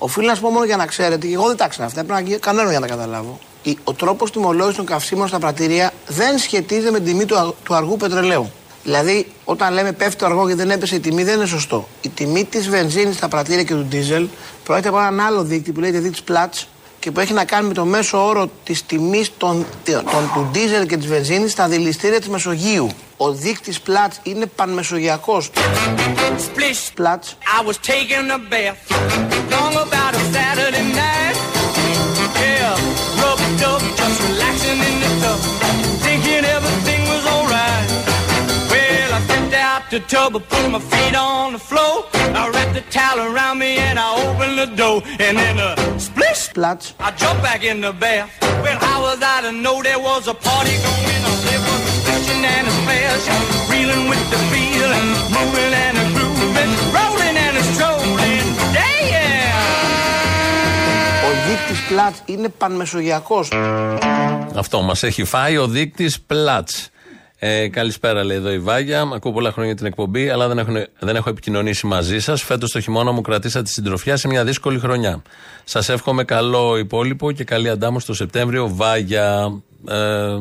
[0.00, 2.20] Οφείλω να σου πω μόνο για να ξέρετε, και εγώ δεν τα ξέρω αυτά, πρέπει
[2.22, 3.38] να γίνω κανένα για να τα καταλάβω.
[3.62, 7.52] Η- Ο τρόπος τιμολόγησης των καυσίμων στα πρατήρια δεν σχετίζεται με την τιμή του, α-
[7.64, 8.50] του αργού πετρελαίου.
[8.84, 11.88] Δηλαδή, όταν λέμε πέφτει το αργό και δεν έπεσε η τιμή, δεν είναι σωστό.
[12.02, 14.28] Η τιμή της βενζίνης στα πρατήρια και του ντίζελ
[14.64, 16.64] προέρχεται από έναν άλλο δείκτη που λέγεται δείκτη Platts
[17.06, 19.66] και που έχει να κάνει με το μέσο όρο της τιμής του
[20.52, 22.90] δίζελ και της βενζίνης στα δηληστήρια της Μεσογείου.
[23.16, 25.50] Ο δείκτης Πλάτ είναι παν-μεσογειακός
[46.56, 46.64] splish.
[46.64, 48.30] Platts I jumped back in the bath.
[48.62, 51.36] Well, how was I to know there was a party going on?
[51.48, 53.26] There was a splashing and a splash,
[53.70, 58.46] reeling with the feeling, moving and a grooving, rolling and a strolling.
[58.76, 59.04] Damn!
[61.26, 63.44] Ο δείκτη Platts είναι πανμεσογειακό.
[64.56, 66.68] Αυτό μα έχει φάει ο δείκτη Πλάτ.
[67.38, 69.10] Ε, καλησπέρα, λέει εδώ η Βάγια.
[69.14, 72.42] Ακούω πολλά χρόνια την εκπομπή, αλλά δεν, έχουν, δεν έχω επικοινωνήσει μαζί σας.
[72.42, 75.22] Φέτος το χειμώνα μου κρατήσατε τη συντροφιά σε μια δύσκολη χρονιά.
[75.64, 78.68] Σας εύχομαι καλό υπόλοιπο και καλή αντάμωση το Σεπτέμβριο.
[78.74, 79.52] Βάγια.
[79.88, 80.36] Ε,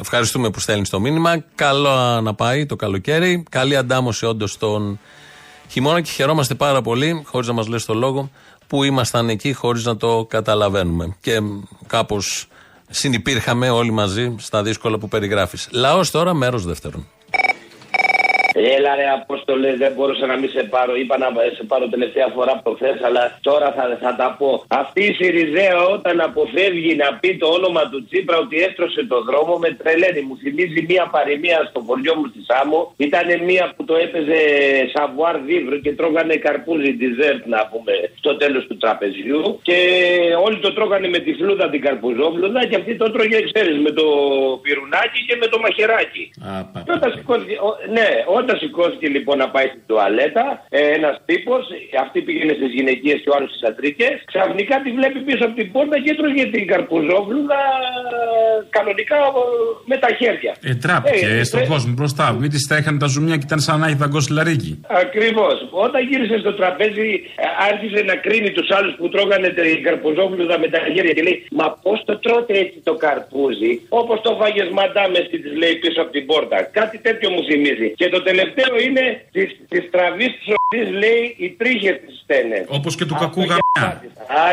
[0.00, 1.44] ευχαριστούμε που στέλνεις το μήνυμα.
[1.54, 3.44] Καλό να πάει το καλοκαίρι.
[3.50, 4.98] Καλή αντάμωση όντως τον
[5.70, 8.30] χειμώνα και χαιρόμαστε πάρα πολύ, χωρίς να μας λες το λόγο,
[8.66, 11.16] που ήμασταν εκεί χωρίς να το καταλαβαίνουμε.
[11.20, 11.40] Και
[11.86, 12.48] κάπως
[12.90, 15.68] συνυπήρχαμε όλοι μαζί στα δύσκολα που περιγράφεις.
[15.70, 17.06] Λαός τώρα, μέρος δεύτερον.
[18.76, 20.96] Έλα ρε Απόστολε, δεν μπορούσα να μην σε πάρω.
[20.96, 24.64] Είπα να σε πάρω τελευταία φορά προχθές, αλλά τώρα θα, θα τα πω.
[24.68, 29.54] Αυτή η Σιριζέα όταν αποφεύγει να πει το όνομα του Τσίπρα ότι έστρωσε το δρόμο
[29.58, 30.20] με τρελαίνει.
[30.28, 32.78] Μου θυμίζει μία παροιμία στο χωριό μου στη Σάμο.
[32.96, 34.38] Ήταν μία που το έπαιζε
[34.94, 39.40] σαβουάρ βιβρ και τρώγανε καρπούζι ντεσέρ να πούμε στο τέλος του τραπεζιού.
[39.62, 39.78] Και
[40.46, 44.04] όλοι το τρώγανε με τη φλούδα την καρπουζόφλουδα και αυτή το τρώγε, ξέρεις, με το
[44.62, 46.24] πυρουνάκι και με το μαχαιράκι.
[46.84, 48.08] Και όταν σηκώθηκε, ο- ναι,
[48.46, 50.44] όταν σηκώθηκε λοιπόν να πάει στην τουαλέτα,
[50.78, 51.62] ε, ένας τύπος,
[52.04, 55.68] αυτή πήγαινε στις γυναικείες και ο άλλος στις αντρικέ, ξαφνικά τη βλέπει πίσω από την
[55.74, 57.60] πόρτα και έτρωγε την καρπουζόβλουδα
[58.16, 58.26] ε,
[58.76, 59.42] κανονικά ε,
[59.90, 60.52] με τα χέρια.
[60.70, 62.26] Ε, τράπηκε Ε, στον ε, κόσμο μπροστά.
[62.40, 64.72] Μην της στέχανε τα ζουμιά και ήταν σαν να έχει δαγκώσει λαρίκι.
[65.04, 65.56] Ακριβώς.
[65.86, 67.10] Όταν γύρισε στο τραπέζι,
[67.44, 71.38] ε, άρχισε να κρίνει τους άλλους που τρώγανε την καρπουζόβλουδα με τα χέρια και λέει
[71.58, 76.00] Μα πώς το τρώτε έτσι το καρπούζι, όπως το φάγε μαντάμες στη της λέει πίσω
[76.04, 76.56] από την πόρτα.
[76.78, 77.88] Κάτι τέτοιο μου θυμίζει.
[78.00, 78.35] Και το τελευταίο
[78.86, 79.04] είναι
[79.68, 82.64] της τραβής της οποίας λέει οι τρίχες της στένε.
[82.68, 84.02] Όπως και του κακού γαμιά.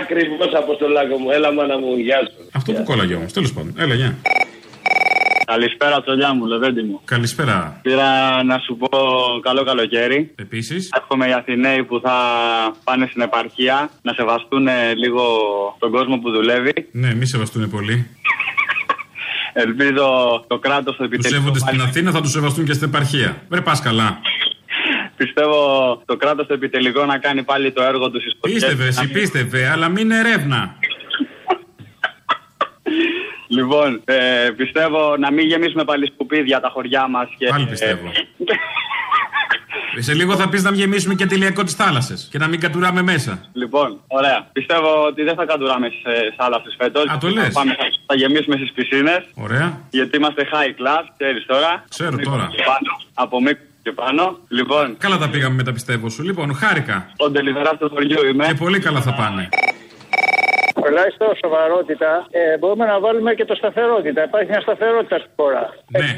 [0.02, 1.32] Ακριβώς αποστολάκο μου.
[1.32, 2.50] Έλα μάνα μου, γεια σου.
[2.54, 3.34] Αυτό που κόλλαγε όμως.
[3.34, 3.76] Τέλος πάντων.
[3.78, 4.18] Έλα, γεια.
[5.46, 7.02] Καλησπέρα, τσολιά μου, Λεβέντι μου.
[7.06, 7.80] Καλησπέρα.
[7.82, 8.90] Πήρα να σου πω
[9.42, 10.32] καλό καλοκαίρι.
[10.36, 10.90] Επίσης.
[10.98, 12.16] Εύχομαι οι Αθηναίοι που θα
[12.84, 15.24] πάνε στην επαρχία να σεβαστούν ε, λίγο
[15.80, 16.74] τον κόσμο που δουλεύει.
[16.92, 18.08] Ναι, μη σεβαστούν πολύ.
[19.54, 20.06] Ελπίζω
[20.48, 21.38] το κράτος το Τους επιτελείο.
[21.40, 23.38] σέβονται στην Αθήνα, θα τους σεβαστούν και στην επαρχία.
[23.50, 24.20] Βρε, πας καλά.
[25.16, 25.58] Πιστεύω
[26.06, 29.90] το κράτος το επιτελικό να κάνει πάλι το έργο τους στις Πίστευε, εσύ πίστευε, αλλά
[29.90, 30.76] μην ερεύνα.
[33.48, 37.28] Λοιπόν, ε, πιστεύω να μην γεμίσουμε πάλι σκουπίδια τα χωριά μας.
[37.50, 38.12] Πάλι πιστεύω.
[39.98, 43.02] Σε λίγο θα πεις να μην γεμίσουμε και τελειακό της θάλασσας και να μην κατουράμε
[43.02, 43.42] μέσα.
[43.54, 44.48] Λοιπόν, ωραία.
[44.54, 47.04] Πιστεύω ότι δεν θα κατουράμε σε θάλασσε φέτος.
[47.08, 47.54] Α, το λες.
[47.54, 47.62] Θα,
[48.06, 49.22] θα γεμίσουμε στις πισίνες.
[49.34, 49.82] Ωραία.
[49.90, 51.84] Γιατί είμαστε high class, ξέρεις τώρα.
[51.90, 52.50] Ξέρω Μήκο τώρα.
[52.56, 54.40] και Πάνω, από μήκο και πάνω.
[54.48, 56.24] Λοιπόν, Καλά τα πήγαμε με τα πιστεύω σου.
[56.24, 57.10] Λοιπόν, χάρηκα.
[57.18, 58.46] ο τελειβερά του χωριού είμαι.
[58.48, 59.50] Και πολύ καλά θα πάνε.
[60.88, 64.20] Τουλάχιστον σοβαρότητα ε, μπορούμε να βάλουμε και το σταθερότητα.
[64.30, 65.64] Υπάρχει μια σταθερότητα στη χώρα.
[66.02, 66.10] Ναι.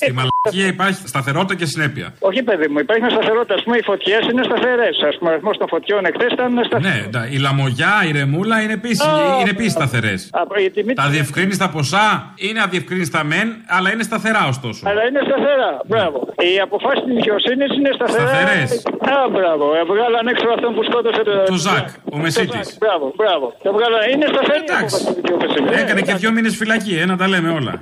[0.00, 2.06] Στη μαλακία υπάρχει σταθερότητα και συνέπεια.
[2.28, 3.54] Όχι, παιδί μου, υπάρχει μια σταθερότητα.
[3.58, 4.94] Α πούμε, οι φωτιές είναι σταθερές.
[5.10, 6.94] Α πούμε, ο αριθμός των φωτιών εχθές ήταν σταθερό.
[6.94, 9.06] Ναι, τα- η λαμογιά, η ρεμούλα είναι επίση
[9.40, 10.20] είναι επίσης σταθερές.
[10.66, 12.06] η τιμή Τα διευκρίνηστα ποσά
[12.46, 14.82] είναι αδιευκρίνηστα μεν, αλλά είναι σταθερά ωστόσο.
[14.88, 15.70] Αλλά είναι σταθερά.
[15.90, 16.18] Μπράβο.
[16.48, 18.28] Οι αποφάσεις της δικαιοσύνης είναι σταθερά.
[18.28, 18.70] Σταθερές.
[19.16, 19.64] Α, μπράβο.
[19.78, 21.32] Ε, Βγάλαν έξω αυτόν που σκότωσε το.
[21.52, 22.66] Το Ζακ, ο Μεσίτης.
[22.68, 22.78] Ζακ.
[22.82, 23.46] Μπράβο, μπράβο.
[23.64, 24.00] Το βγάλαν.
[24.12, 25.70] Είναι σταθερή η απόφαση της δικαιοσύνης.
[25.76, 27.80] Ε, Έκανε και δύο μήνες φυλακή, ε, να τα λέμε όλα.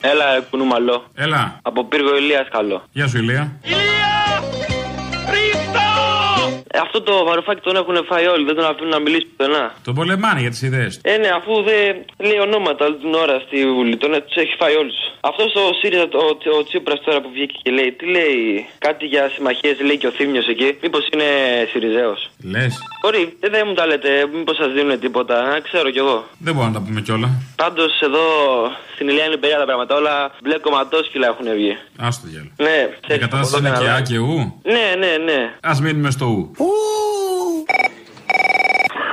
[0.00, 1.04] Έλα, κουνούμαλο.
[1.14, 1.58] Έλα.
[1.62, 2.82] Από πύργο Ηλίας καλό.
[2.92, 3.52] Γεια σου, Ηλία.
[6.76, 9.74] Ε, αυτό το βαρουφάκι τον έχουν φάει όλοι, δεν τον αφήνουν να μιλήσει πουθενά.
[9.84, 11.00] Τον πολεμάνε για τις ιδέες του.
[11.04, 14.74] Ε, ναι, αφού δεν λέει ονόματα όλη την ώρα στη Βουλή, τον τους έχει φάει
[14.76, 14.98] όλους.
[15.30, 16.26] Αυτός ο ΣΥΡΙΖΑ, ο,
[16.58, 20.10] ο Τσίπρας τώρα που βγήκε και λέει, τι λέει, κάτι για συμμαχίες, λέει και ο
[20.10, 20.78] Θήμιος εκεί.
[20.82, 21.28] Μήπως είναι
[21.70, 22.72] Σιριζέος; Λες.
[23.02, 26.18] Μπορεί, ε, δεν μου τα λέτε, μήπως σας δίνουν τίποτα, α, ξέρω κι εγώ.
[26.38, 27.28] Δεν μπορούμε να τα πούμε κιόλα.
[27.56, 28.24] Πάντως εδώ
[28.94, 31.74] στην Ηλία είναι περίεργα τα πράγματα, όλα μπλε κομματόσκυλα έχουν βγει.
[32.06, 32.52] Άστο το διάλογο.
[32.66, 34.60] Ναι, Η ξέρεις, κατάσταση από είναι εδώ και και Α να και Ου.
[34.74, 35.40] Ναι, ναι, ναι.
[35.70, 36.36] Α μείνουμε στο Ου.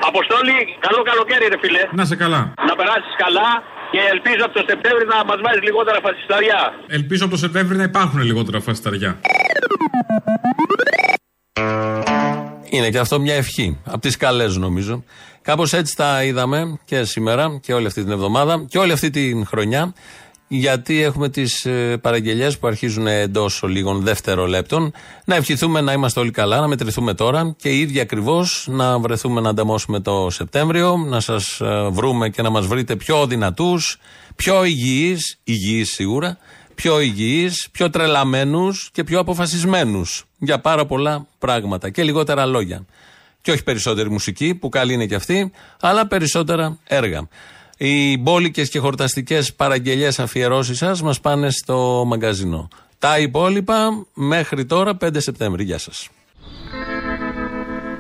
[0.09, 1.83] Αποστόλη, καλό καλοκαίρι, ρε φίλε.
[1.91, 2.41] Να σε καλά.
[2.67, 3.49] Να περάσεις καλά.
[3.91, 6.73] Και ελπίζω από το Σεπτέμβριο να μας βάζει λιγότερα φασισταριά.
[6.87, 9.19] Ελπίζω από το Σεπτέμβριο να υπάρχουν λιγότερα φασισταριά.
[12.69, 13.79] Είναι και αυτό μια ευχή.
[13.85, 15.03] Από τις καλέ, νομίζω.
[15.41, 19.45] Κάπως έτσι τα είδαμε και σήμερα και όλη αυτή την εβδομάδα και όλη αυτή την
[19.45, 19.93] χρονιά.
[20.53, 21.67] Γιατί έχουμε τις
[22.01, 24.93] παραγγελίε που αρχίζουν εντός λίγων δευτερολέπτων.
[25.25, 29.41] Να ευχηθούμε να είμαστε όλοι καλά, να μετρηθούμε τώρα και οι ίδιοι ακριβώς να βρεθούμε
[29.41, 31.61] να ανταμώσουμε το Σεπτέμβριο, να σας
[31.91, 33.97] βρούμε και να μας βρείτε πιο δυνατούς,
[34.35, 36.37] πιο υγιείς, υγιείς σίγουρα,
[36.75, 42.85] πιο υγιείς, πιο τρελαμένους και πιο αποφασισμένους για πάρα πολλά πράγματα και λιγότερα λόγια.
[43.41, 47.27] Και όχι περισσότερη μουσική, που καλή είναι και αυτή, αλλά περισσότερα έργα.
[47.83, 52.67] Οι μπόλικες και χορταστικές παραγγελίες αφιερώσεις σας μας πάνε στο μαγκαζινό.
[52.99, 55.63] Τα υπόλοιπα μέχρι τώρα 5 Σεπτέμβρη.
[55.63, 56.09] Γεια σας.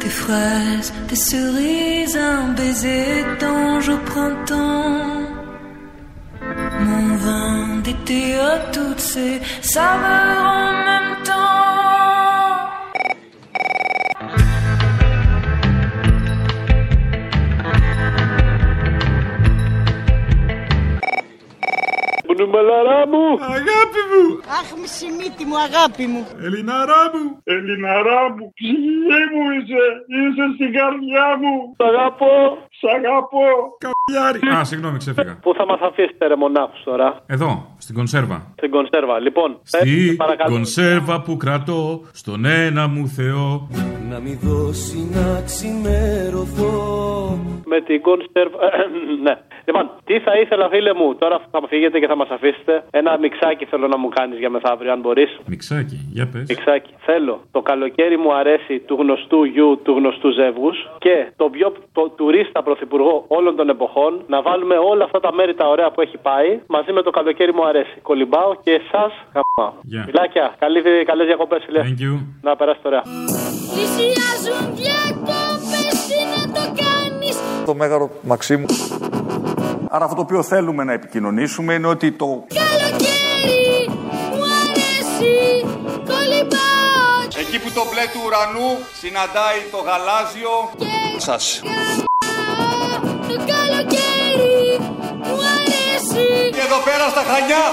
[0.03, 3.09] Des fraises, des cerises, un baiser
[3.41, 5.11] d'ange au printemps.
[6.87, 9.33] Mon vin d'été à toutes ces
[9.73, 11.10] saveurs en même
[22.41, 23.25] Μπουνουμπαλαρά μου!
[23.57, 24.23] Αγάπη μου!
[24.59, 26.21] Αχ, μισή μύτη μου, αγάπη μου.
[26.45, 27.23] Ελληναρά μου!
[27.43, 28.43] Ελληναρά μου!
[28.57, 29.85] Ψυχή μου είσαι!
[30.17, 31.53] Είσαι στην καρδιά μου!
[31.77, 32.35] Σ' αγαπώ!
[32.81, 33.45] Σ' αγαπώ!
[33.85, 34.57] Καπιάρι!
[34.59, 35.39] Α, συγγνώμη, ξέφυγα.
[35.41, 38.37] Πού θα μας αφήσετε ρε μονάχους τώρα; Εδώ, στην κονσέρβα.
[38.57, 39.19] Στην κονσέρβα.
[39.19, 40.51] Λοιπόν, Στη πες, παρακαλώ.
[40.55, 43.67] κονσέρβα που κρατώ στον ένα μου Θεό.
[44.09, 46.73] Να μη δώσει να ξημερωθώ
[47.65, 48.57] Με την κονσέρβα.
[49.25, 49.35] ναι.
[49.65, 52.83] Λοιπόν, τι θα ήθελα, φίλε μου, τώρα θα φύγετε και θα μας αφήσετε.
[52.91, 55.31] Ένα μιξάκι θέλω να μου κάνεις για μεθαύριο, αν μπορείς.
[55.45, 56.45] Μιξάκι, για πες.
[56.49, 56.93] Μιξάκι.
[56.97, 57.41] Θέλω.
[57.51, 62.63] Το καλοκαίρι μου αρέσει του γνωστού γιου του γνωστού ζεύγους και το πιο το, τουρίστα
[62.71, 66.49] πρωθυπουργό όλων των εποχών να βάλουμε όλα αυτά τα μέρη τα ωραία που έχει πάει
[66.67, 67.95] μαζί με το καλοκαίρι μου αρέσει.
[68.09, 69.03] Κολυμπάω και εσά
[69.33, 69.73] χαμάω.
[69.81, 70.03] Γεια.
[70.07, 70.45] Φιλάκια.
[71.05, 71.81] Καλές διακοπές, φίλε.
[71.87, 72.13] Thank you.
[72.41, 73.03] Να περάσετε ωραία.
[73.73, 78.65] Πλησιάζουν διακοπές, τι να το κάνεις Το μέγαρο Μαξίμου.
[79.89, 82.25] Άρα αυτό το οποίο θέλουμε να επικοινωνήσουμε είναι ότι το
[82.61, 83.89] Καλοκαίρι,
[84.33, 85.35] μου αρέσει,
[86.09, 88.69] κολυμπάω Εκεί που το μπλε του ουρανού
[89.01, 90.53] συναντάει το γαλάζιο
[91.17, 91.61] σας.
[93.31, 94.79] Το καλοκαίρι,
[95.17, 97.65] μου αρέσει Και εδώ πέρα στα Χανιά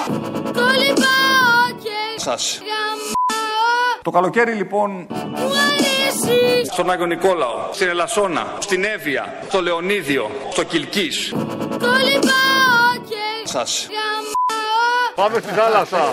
[0.45, 2.61] Κολυμπάω και σας.
[2.61, 10.31] γαμάω Το καλοκαίρι λοιπόν Μου αρέσει στον Άγιο Νικόλαο, στην Ελασσόνα, στην Εύβοια, στο Λεωνίδιο,
[10.53, 11.33] στο Κιλκής.
[11.69, 13.89] Κολυμπάω και Σας.
[13.91, 16.13] γαμάω Πάμε στη θάλασσα.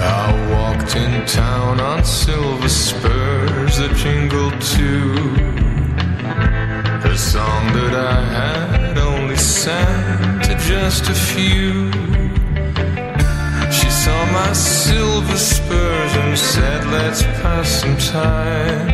[0.00, 5.08] I walked in town on silver spurs that jingled too.
[7.06, 8.73] The song that I had
[9.66, 11.90] only to just a few.
[13.70, 18.88] She saw my silver spurs and said, Let's pass some time.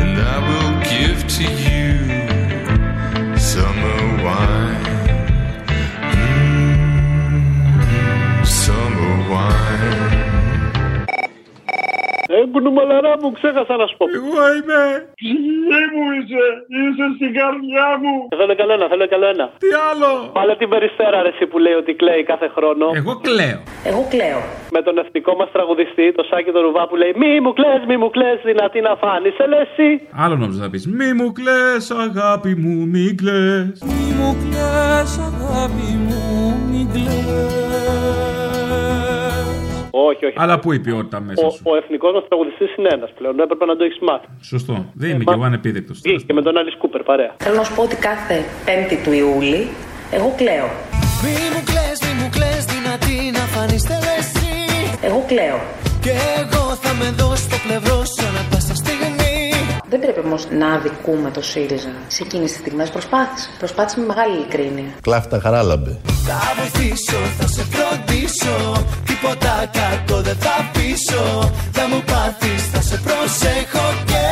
[0.00, 1.83] And I will give to you
[12.44, 14.04] Ε, κουνούμαλαρά μου, ξέχασα να σου πω.
[14.18, 14.80] Εγώ είμαι.
[15.20, 16.44] Ψυχή μου είσαι,
[16.78, 18.14] είσαι στην καρδιά μου.
[18.40, 19.46] Θέλω καλό ένα, θέλω καλό ένα.
[19.64, 22.86] Τι άλλο; Βάλε την περιστέρα ρε εσύ που λέει ότι κλαίει κάθε χρόνο.
[23.00, 23.58] Εγώ κλαίω.
[23.90, 24.40] Εγώ κλαίω
[24.76, 27.96] Με τον εθνικό μας τραγουδιστή, το Σάκη τον Ρουβά που λέει Μη μου κλαις, μη
[28.02, 29.34] μου κλαις, δυνατή να φάνεις.
[29.38, 29.88] Σε λες εσύ.
[30.24, 35.88] Άλλο νόμιζα θα πεις Μη μου κλαις αγάπη μου μη κλαις Μη μου κλαις αγάπη
[36.06, 36.22] μου,
[36.70, 38.33] μην κλαις
[39.96, 40.36] Όχι, όχι.
[40.38, 43.40] Αλλά πού η ποιότητα μέσα Ο, σου; ο εθνικός μας τραγουδιστής είναι ένας πλέον.
[43.40, 44.26] Έπρεπε να το έχεις μάθει.
[44.40, 47.32] Σωστό Δεν είμαι κι εγώ ανεπίδεκτος Βγήκε και με τον Άλλη Κούπερ, παρέα.
[47.44, 49.62] Θέλω να σου πω ότι κάθε 5η του Ιούλη
[50.16, 50.68] εγώ κλαίω
[51.24, 54.52] Μη μου κλαις, μη μου κλαις, δυνατή να φανείς τελεσί
[55.02, 55.58] Εγώ κλαίω
[56.04, 58.23] Κι εγώ θα με δω στο πλευρό σου ανά πάσα στιγμή
[59.94, 61.92] Δεν πρέπει όμως να αδικούμε το ΣΥΡΙΖΑ.
[62.06, 63.48] Σε εκείνες τις στιγμές προσπάθησε.
[63.58, 64.92] Προσπάθησε με μεγάλη ειλικρίνεια.
[65.00, 65.92] Κλάφτα χαράλαμπε.
[66.26, 68.56] Θα βοηθήσω, θα σε φροντίσω
[69.08, 71.22] Τίποτα κακό δεν θα πείσω
[71.72, 74.24] Θα μου πάθεις, θα σε προσέχω και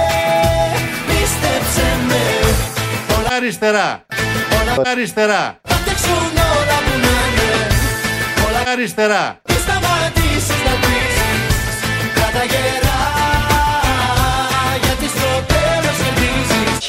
[1.09, 2.23] Πίστεψε με
[3.13, 3.89] Πολλά αριστερά.
[4.53, 5.43] Πολλά αριστερά.
[5.71, 7.51] Θα φτιάξουν όλα που να είναι
[8.43, 9.25] Πολλά αριστερά.
[9.49, 11.77] Μη σταματήσεις να πείσεις
[12.17, 12.43] Κράτα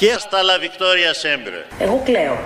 [0.03, 1.81] κερδίζεις Χέστα la victoria sempre.
[1.83, 2.37] Εγώ κλαίω.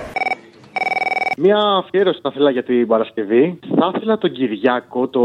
[1.39, 3.59] Μία αφιέρωση θα ήθελα για την Παρασκευή.
[3.79, 5.21] Θα ήθελα τον Κυριάκο, το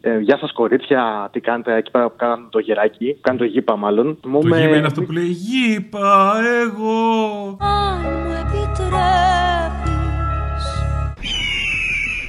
[0.00, 3.44] ε, Γεια σας κορίτσια, τι κάνετε εκεί πέρα που κάνουν το γεράκι, που κάνουν το
[3.46, 4.18] γήπα μάλλον.
[4.24, 8.84] Μου Το με- γήπα είναι αυτό που λέει Γήπα εγώ Αν μου επιτρέπεις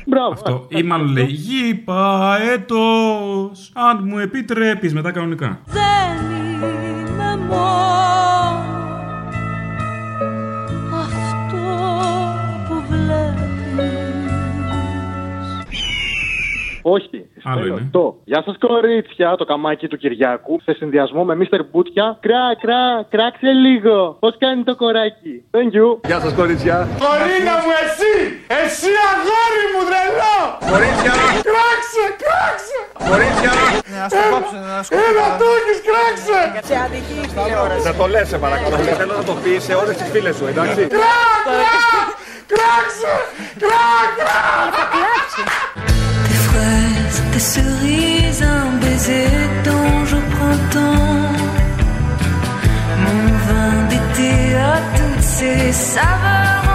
[0.05, 0.31] μπράβο.
[0.31, 0.65] Αυτό.
[0.69, 5.59] Ή μάλλον λέει Γη παέτος, αν μου επιτρέπεις μετά κανονικά.
[5.65, 8.06] Δεν είμαι μόνος
[16.95, 17.17] Όχι.
[17.43, 17.89] Άλλο Θέλω είναι.
[17.91, 18.05] Το.
[18.31, 20.53] Γεια σας, κορίτσια, το καμάκι του Κυριάκου.
[20.65, 21.59] Σε συνδυασμό με Mr.
[21.71, 22.05] Μπούτια.
[22.25, 24.17] Κρά, κρά, κράξε λίγο.
[24.23, 25.33] Πώς κάνει το κοράκι.
[25.55, 25.87] Thank you.
[26.09, 26.75] Γεια σας κορίτσια.
[27.05, 28.13] Κορίνα μου, εσύ!
[28.61, 30.37] Εσύ αγόρι μου, τρελό!
[30.71, 31.13] Κορίτσια.
[31.49, 32.77] Κράξε, κράξε!
[33.09, 33.51] Κορίτσια.
[33.91, 34.57] Ναι, ας το κόψω,
[35.05, 36.39] Έλα, το έχεις, κράξε!
[36.69, 37.85] Σε αδική τηλεόραση.
[37.87, 38.75] Να το λες σε παρακαλώ.
[38.87, 40.81] Και θέλω να το πεις σε όλες τις φίλες σου, εντάξει.
[40.95, 41.65] Κρά, κρά!
[42.53, 43.13] Κράξε!
[47.37, 49.27] tes cerises, un baiser
[49.63, 51.33] d'ange au printemps,
[53.03, 56.66] mon vin d'été à toutes ses saveurs.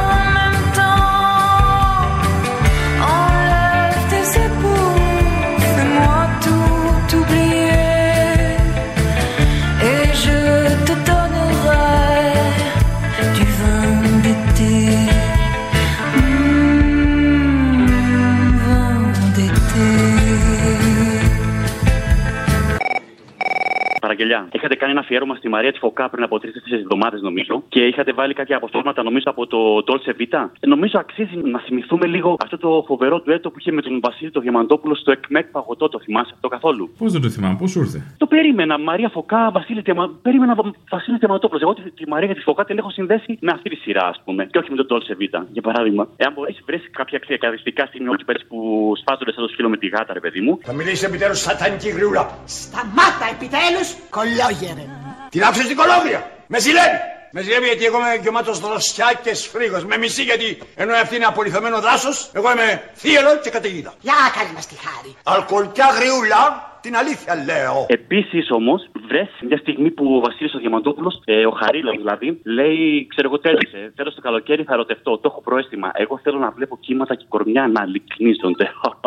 [24.32, 24.48] Παραγγελιά.
[24.52, 27.62] Είχατε κάνει ένα αφιέρωμα στη Μαρία τη Φωκά πριν από τρει-τέσσερι εβδομάδες, νομίζω.
[27.68, 30.42] Και είχατε βάλει κάποια αποσπάσματα, νομίζω, από το Dolce Vita.
[30.60, 34.30] Ε, νομίζω αξίζει να θυμηθούμε λίγο αυτό το φοβερό του που είχε με τον Βασίλη
[34.30, 35.88] το Διαμαντόπουλο στο ΕΚΜΕΚ παγωτό.
[35.88, 38.78] Το θυμάσαι αυτό καθόλου; Πώς δεν το θυμάμαι, πώς σου ήρθε; Το περίμενα.
[38.78, 40.10] Μαρία Φωκά, Βασίλη Διαμα...
[40.22, 41.60] Περίμενα Βα- Βασίλη Διαμαντόπουλο.
[41.62, 44.46] Εγώ τη, τη Μαρία τη Φωκά την έχω συνδέσει με αυτή τη σειρά, ας πούμε.
[44.46, 46.08] Και όχι με το Dolce Vita, για παράδειγμα.
[46.16, 48.58] Εάν μπορείς, βρεις κάποια ξεκαθαριστικά στιγμή όχι πέρσι που
[49.00, 50.58] σπάζονται σαν το σκύλο με τη γάτα, ρε παιδί μου.
[50.62, 52.24] Θα μιλήσεις επιτέλους σατανική γριούλα.
[52.44, 53.88] Σταμάτα επιτέλους,
[54.22, 54.84] κολόγερε.
[55.30, 56.30] Την άφησε στην κολόγρια.
[56.46, 56.98] Με ζηλεύει.
[57.34, 59.84] Με ζηλεύει γιατί εγώ είμαι γεμάτος δροσιά και σφρίγος.
[59.84, 63.94] Με μισή γιατί ενώ αυτή είναι απολυθωμένο δάσος, εγώ είμαι θύελο και καταιγίδα.
[64.00, 65.16] Για κάνε μας τη χάρη.
[65.22, 67.74] Αλκοολκιά γριούλα, την αλήθεια λέω.
[67.86, 73.06] Επίσης όμως, βρε μια στιγμή που ο Βασίλης ο Διαμαντόπουλος, ε, ο Χαρίλα δηλαδή, λέει:
[73.12, 73.92] Ξέρω εγώ τέλειωσε.
[73.96, 75.18] Θέλω στο καλοκαίρι θα ερωτευτώ.
[75.18, 75.90] Το έχω προέστημα.
[75.94, 78.66] Εγώ θέλω να βλέπω κύματα και κορμιά να λυκνίζονται.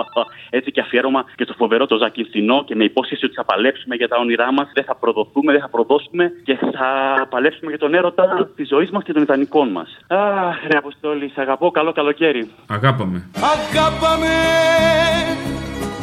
[0.57, 4.07] Έτσι και αφιέρωμα και στο φοβερό το Ζακυνθινό και με υπόσχεση ότι θα παλέψουμε για
[4.07, 4.71] τα όνειρά μας.
[4.73, 6.87] Δεν θα προδοθούμε, δεν θα προδώσουμε και θα
[7.29, 9.97] παλέψουμε για τον έρωτα της ζωής μας και των ιδανικών μας.
[10.07, 11.71] Αχ, ρε Αποστόλη, σ' αγαπώ.
[11.71, 12.49] Καλό καλοκαίρι.
[12.67, 13.29] Αγάπαμε.
[13.35, 14.33] Αγάπαμε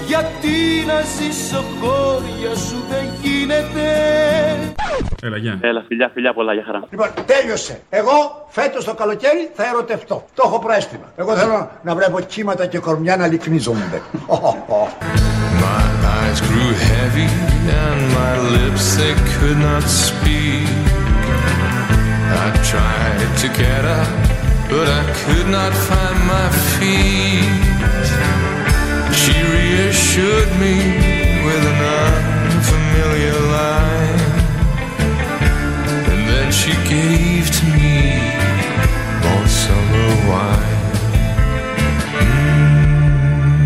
[0.06, 3.86] γιατί να ζήσω χώρια σου δεν γίνεται
[5.24, 5.58] Έλα, γεια.
[5.60, 6.82] Έλα, φιλιά, φιλιά πολλά, για χαρά.
[6.90, 7.80] Λοιπόν, τέλειωσε.
[7.90, 10.24] Εγώ φέτος το καλοκαίρι θα ερωτευτώ.
[10.34, 11.12] Το έχω προέστημα.
[11.16, 14.02] Εγώ θέλω να βλέπω κύματα και κορμιά να λυκνίζονται.
[15.64, 15.84] My
[16.16, 17.28] eyes grew heavy
[17.84, 20.68] and my lips they could not speak.
[22.44, 24.10] I tried to get up,
[24.72, 27.71] but I could not find my feet.
[29.20, 30.74] She reassured me
[31.46, 31.80] with an
[32.50, 34.20] unfamiliar line,
[36.10, 37.94] and then she gave to me
[39.24, 40.80] more summer wine.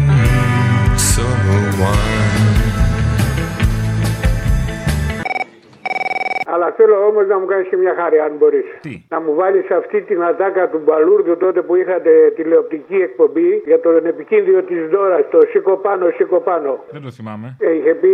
[0.09, 2.16] Mm, summer wine.
[6.57, 8.67] Αλλά θέλω όμως να μου κάνεις και μια χάρη, αν μπορείς.
[9.15, 14.07] Να μου βάλεις αυτή την ατάκα του Μπαλούρδου τότε που είχατε τηλεοπτική εκπομπή για τον
[14.13, 16.71] επικίνδυνο της Δώρα, το σήκω πάνω, σήκω πάνω.
[16.95, 17.47] Δεν το θυμάμαι.
[17.67, 18.13] Ε, είχε πει,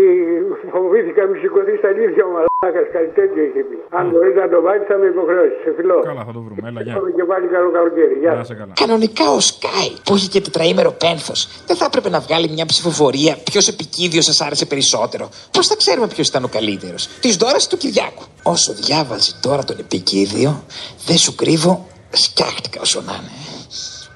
[0.74, 3.76] φοβήθηκα μη σηκωθείς στα αλήθεια ο Μαλάκας, κάτι τέτοιο είχε πει.
[3.98, 5.58] Αν μπορείς να το βάλεις, θα με υποχρεώσεις.
[5.64, 5.98] Σε φιλό.
[6.10, 6.60] Καλά, θα το βρούμε.
[6.68, 6.94] Έλα, γεια.
[6.96, 8.16] Πάμε και πάλι καλό καλοκαίρι.
[8.22, 8.32] Γεια.
[8.38, 8.72] Να είσαι καλά.
[8.82, 13.32] Κανονικά ο Σκάι, που έχει και τετραήμερο πένθος, δεν θα έπρεπε να βγάλει μια ψηφοφορία
[13.48, 15.24] ποιος επικίδιο σας άρεσε περισσότερο.
[15.54, 19.64] Πώς θα ξέρουμε ποιος ήταν ο καλύτερος, της Δώρα ή του Κυριάκου; Όσο διάβαζε τώρα
[19.64, 20.64] τον επικίδιο,
[21.06, 23.30] δεν σου κρύβω, σκιάχτηκα όσο να είναι.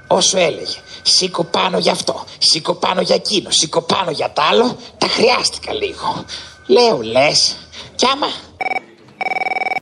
[0.06, 4.76] Όσο έλεγε, σήκω πάνω για αυτό, σήκω πάνω για εκείνο, σήκω πάνω για τ' άλλο,
[4.98, 6.24] τα χρειάστηκα λίγο.
[6.66, 7.56] Λέω λες,
[7.94, 8.26] κι άμα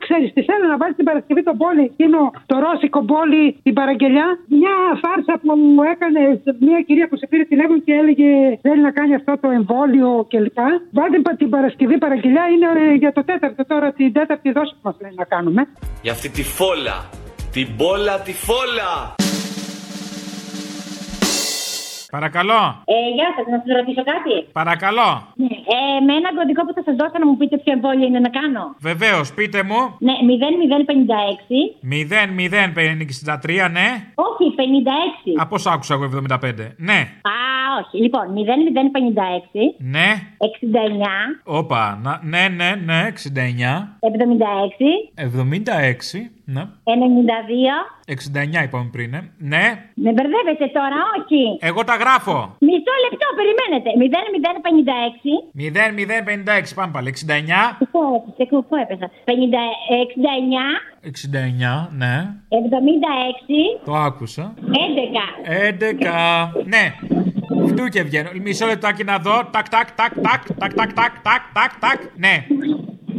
[0.06, 2.18] Ξέρεις τι θέλω να βάλει την Παρασκευή το πόλι εκείνο,
[2.50, 4.26] το ρώσικο πόλι, την παραγγελιά.
[4.58, 6.20] Μια φάρσα που μου έκανε
[6.68, 8.28] μια κυρία που σε πήρε τηλέφωνο και έλεγε
[8.64, 10.58] θέλει να κάνει αυτό το εμβόλιο κλπ.
[10.96, 14.82] Βάλτε πα- την Παρασκευή παραγγελιά είναι ε, για το τέταρτο τώρα, την τέταρτη δόση που
[14.88, 15.60] μας λέει να κάνουμε.
[16.02, 16.96] Για αυτή τη φόλα.
[17.52, 18.90] Την μπόλα τη φόλα.
[22.16, 22.60] Παρακαλώ.
[22.94, 24.34] Ε, γεια σας, να σας ρωτήσω κάτι.
[24.60, 25.10] Παρακαλώ.
[25.42, 25.54] Ναι.
[25.76, 28.30] Ε, με ένα κωδικό που θα σας δώσω να μου πείτε ποιο εμβόλιο είναι να
[28.38, 28.62] κάνω.
[28.88, 29.80] Βεβαίως, πείτε μου.
[30.06, 31.58] Ναι, 0056.
[31.94, 33.88] 0-0-63, ναι.
[34.28, 35.34] Όχι, 56.
[35.44, 36.74] Από άκουσα εγώ 75.
[36.76, 36.98] Ναι.
[37.32, 37.36] Α,
[37.80, 37.96] όχι.
[38.04, 40.08] Λοιπόν, 0056, Ναι.
[40.38, 41.98] 69, Όπα.
[42.02, 43.06] να- Ναι, ναι, ναι.
[43.06, 43.96] 69.
[44.00, 46.30] 76, 76.
[46.44, 46.62] Ναι.
[46.62, 46.66] 92.
[48.60, 49.14] 69 είπαμε πριν.
[49.14, 49.30] ε.
[49.38, 49.64] Ναι.
[49.94, 51.42] Με μπερδεύετε τώρα, όχι.
[51.60, 52.36] Εγώ τα γράφω.
[52.66, 53.90] Μισό λεπτό, περιμένετε.
[53.94, 53.98] 0056.
[56.68, 56.74] 0056.
[56.74, 57.08] Πάμε πάλι.
[57.08, 57.78] 69.
[57.90, 58.00] Πού
[58.38, 59.10] έπεσα, πού έπεσα.
[59.24, 59.30] 50,
[60.04, 60.06] 69,
[61.02, 61.88] 69.
[61.92, 62.34] Ναι.
[62.48, 64.54] 76, Το άκουσα.
[64.60, 64.62] 11.
[66.52, 66.64] 11.
[66.64, 66.94] Ναι.
[67.68, 68.30] Φτού και βγαίνω.
[68.42, 69.44] Μισό λεπτάκι να δω.
[69.50, 72.00] Τακ, τακ, τακ, τακ, τακ, τακ, τακ, τακ, τακ, τακ.
[72.16, 72.46] Ναι.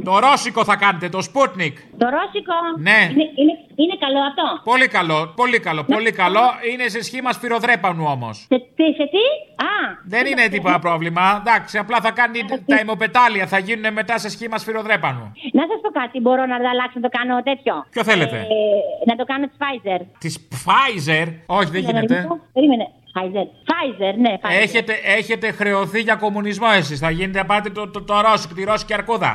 [0.06, 1.76] Το ρώσικο θα κάνετε, το Sputnik.
[2.02, 3.00] Το ρώσικο; Ναι.
[3.12, 6.42] Είναι, είναι, είναι καλό αυτό; Πολύ καλό, πολύ καλό, πολύ καλό.
[6.72, 8.38] Είναι σε σχήμα σφυροδρέπανου όμως.
[8.50, 9.24] Σε, τι, σε τι;
[9.70, 9.74] Α.
[10.06, 11.44] Δεν είναι τίποτα πρόβλημα.
[11.46, 15.32] Εντάξει, απλά θα κάνει τα ημοπετάλια, θα γίνουν μετά σε σχήμα σφυροδρέπανου.
[15.52, 19.10] Να σας πω κάτι, μπορώ να το αλλάξω να το κάνω τέτοιο; Ποιο θέλετε; Ε,
[19.10, 20.02] να το κάνω της Pfizer.
[20.20, 22.28] Της Pfizer; Όχι, δεν γίνεται.
[22.54, 22.88] Περίμενε.
[23.16, 23.46] Pfizer.
[23.70, 24.62] Pfizer, ναι, Pfizer.
[24.64, 27.00] Έχετε, έχετε χρεωθεί για κομμουνισμό εσείς.
[27.00, 29.32] Θα γίνετε να πάτε το, το, το ρώσικο, τη ρώσικη αρκούδα.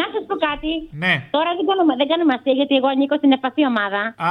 [0.00, 0.72] Να σας πω κάτι.
[1.02, 1.14] Ναι.
[1.36, 4.00] Τώρα δεν κάνουμε, δεν κάνουμε αστεία γιατί εγώ ανήκω στην ευπαθή ομάδα.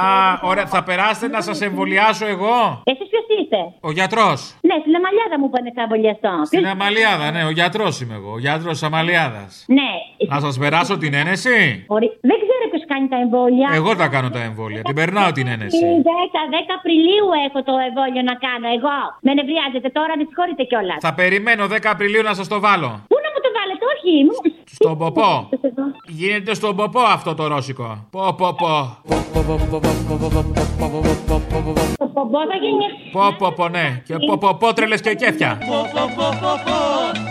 [0.50, 0.66] ωραία.
[0.74, 2.56] Θα περάσετε να σας εμβολιάσω εγώ;
[2.90, 4.38] Εσείς ποιος είστε; Ο γιατρός.
[4.68, 6.32] Ναι, στην Αμαλιάδα μου είπανε θα εμβολιαστώ.
[6.48, 8.30] Στην Ποιος- Αμαλιάδα, ναι, ο γιατρός είμαι εγώ.
[8.38, 9.50] Ο γιατρός της Αμαλιάδας.
[9.78, 9.90] Ναι.
[10.32, 11.56] Να σας περάσω την ένεση;
[11.90, 13.68] Μπορεί- Δεν ξέρω ποιος κάνει τα εμβόλια.
[13.80, 14.82] Εγώ τα κάνω τα εμβόλια.
[14.88, 15.78] Την περνάω την ένεση.
[15.84, 18.59] Τη 10, 10 Απριλίου έχω το εμβόλιο να κάνω.
[18.76, 18.96] Εγώ.
[19.26, 20.96] Με νευριάζετε τώρα, με συγχωρείτε κιόλας.
[21.06, 22.90] Θα περιμένω 10 Απριλίου να σας το βάλω.
[23.10, 24.12] Πού να μου το βάλετε, όχι.
[24.26, 24.40] μου-
[24.78, 25.48] Στον ποπό.
[26.06, 28.06] Γίνεται στον ποπό αυτό το ρώσικο.
[28.10, 28.72] Πο, πο, πο.
[31.96, 32.86] Το πομπό θα γίνει.
[33.12, 34.02] Πο, πο, πο, ναι.
[34.06, 35.58] Και πο, πο, πο, τρελες και κέφια.
[35.68, 36.78] Πω πω πω πω πω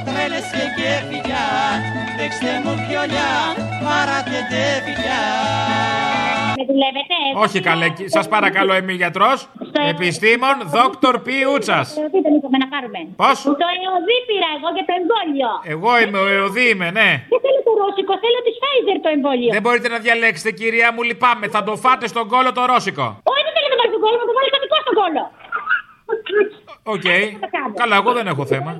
[0.06, 1.44] Τρέλες και κέφια
[2.18, 3.32] Δέξτε μου πιολιά
[3.84, 5.22] Παρατιέτε φιλιά
[6.60, 7.16] Με δουλεύετε.
[7.46, 9.38] Όχι καλέ, σας παρακαλώ είμαι γιατρός,
[9.94, 11.88] επιστήμον, δόκτωρ Πιούτσας.
[12.14, 13.00] Τι δεν είπαμε να πάρουμε.
[13.22, 13.38] Πώς?
[13.64, 15.52] Το εωδή πήρα εγώ για το εμβόλιο.
[15.74, 17.10] Εγώ είμαι ο ΕΟΔΥ είμαι, ναι.
[17.32, 19.52] Δεν θέλω το ρώσικο, θέλω τη Pfizer το εμβόλιο.
[19.56, 23.06] Δεν μπορείτε να διαλέξετε κυρία μου, λυπάμαι, θα το φάτε στον κώλο το ρώσικο.
[23.32, 25.24] Όχι, δεν θέλω να το βάλει στον κώλο, να το βάλει κανονικό στον κόλλο.
[26.96, 27.08] Οκ.
[27.82, 28.72] Καλά, εγώ δεν έχω θέμα.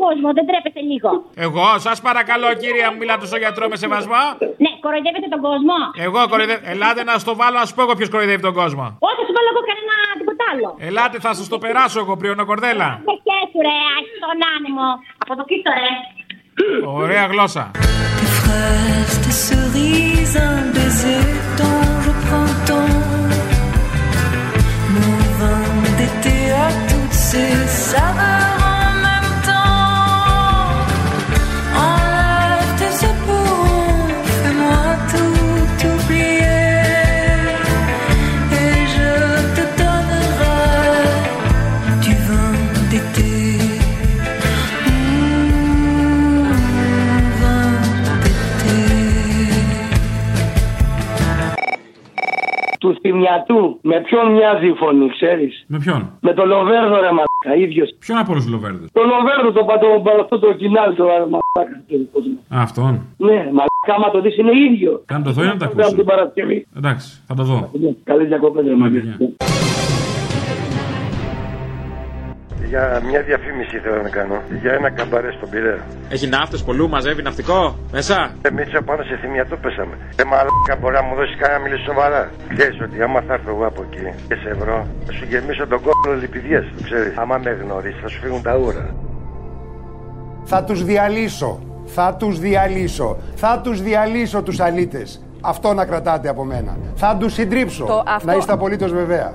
[0.00, 1.10] Κοροϊδεύετε τον κόσμο, δεν ντρέπεστε λίγο.
[1.46, 4.22] Εγώ, σας παρακαλώ κυρία μου, μιλάτε στο γιατρό με σεβασμό.
[4.64, 5.76] Ναι, κοροϊδεύετε τον κόσμο.
[6.06, 6.62] Εγώ κοροϊδεύω.
[6.72, 8.84] Ελάτε να στο βάλω, να σου πω εγώ ποιος κοροϊδεύει τον κόσμο.
[9.06, 10.68] Όχι, θα σου βάλω εγώ κανένα τίποτα άλλο.
[10.88, 12.88] Ελάτε, θα σας το περάσω εγώ, πριονοκορδέλα.
[13.08, 14.88] Δεν σκέσου ρε, άχι τον άνεμο.
[15.22, 15.92] Από το κοίτο ρε.
[17.02, 17.64] Ωραία γλώσσα.
[18.40, 21.24] fraises, des cerises, un baiser
[21.60, 22.88] dont je prends ton
[24.94, 25.64] Mon vin
[25.98, 26.36] d'été
[26.66, 27.54] à toutes ces
[27.90, 28.59] saveurs
[53.20, 53.78] του θυμιατού.
[53.90, 57.88] Με ποιον μοιάζει η φωνή, ξέρεις; Με ποιον; Με τον Λοβέρδο ρε μαλάκα, ίδιος.
[58.04, 58.84] Ποιον από όλου του Λοβέρδου.
[58.92, 59.88] Το Λοβέρδο, το πατώ,
[60.24, 61.76] αυτό το κοινάλι, το μαλάκα.
[61.88, 62.30] το δικό του.
[62.54, 62.92] Α, αυτόν.
[63.16, 64.92] Ναι, μαλάκα, άμα το δεις είναι ίδιο.
[65.06, 65.96] Κάνε το δω ή να τα Από ακούσει.
[65.96, 66.66] την Παρασκευή.
[66.76, 67.70] Εντάξει, θα το δω.
[68.04, 69.16] Καλή διακοπέ, ρε μαλάκα.
[72.70, 74.36] Για μια διαφήμιση θέλω να κάνω.
[74.62, 75.82] Για ένα καμπαρέ στον Πειραιά.
[76.14, 77.58] Έχει ναύτες πολλού, μαζεύει ναυτικό
[77.92, 78.16] μέσα.
[78.42, 79.94] Εμείς πάνω σε θυμιατό πέσαμε.
[80.20, 82.22] Ε, μαλάκα μπορεί να μου δώσει κανένα να μιλήσει σοβαρά.
[82.56, 85.80] Ξέρει ότι άμα θα έρθω εγώ από εκεί και σε ευρώ, θα σου γεμίσω τον
[85.86, 86.60] κόλλο λιπηδιέ.
[86.76, 87.16] Το ξέρεις.
[87.16, 88.84] Άμα με γνωρίσει, θα σου φύγουν τα ούρα.
[90.44, 91.60] Θα τους διαλύσω.
[91.86, 93.18] Θα τους διαλύσω.
[93.34, 95.24] Θα τους διαλύσω τους αλήτες.
[95.40, 96.76] Αυτό να κρατάτε από μένα.
[96.94, 97.84] Θα τους συντρίψω.
[97.84, 99.34] Το αυτό- Να είστε απολύτως βεβαία.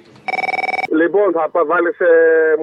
[0.99, 1.97] Λοιπόν, θα βάλεις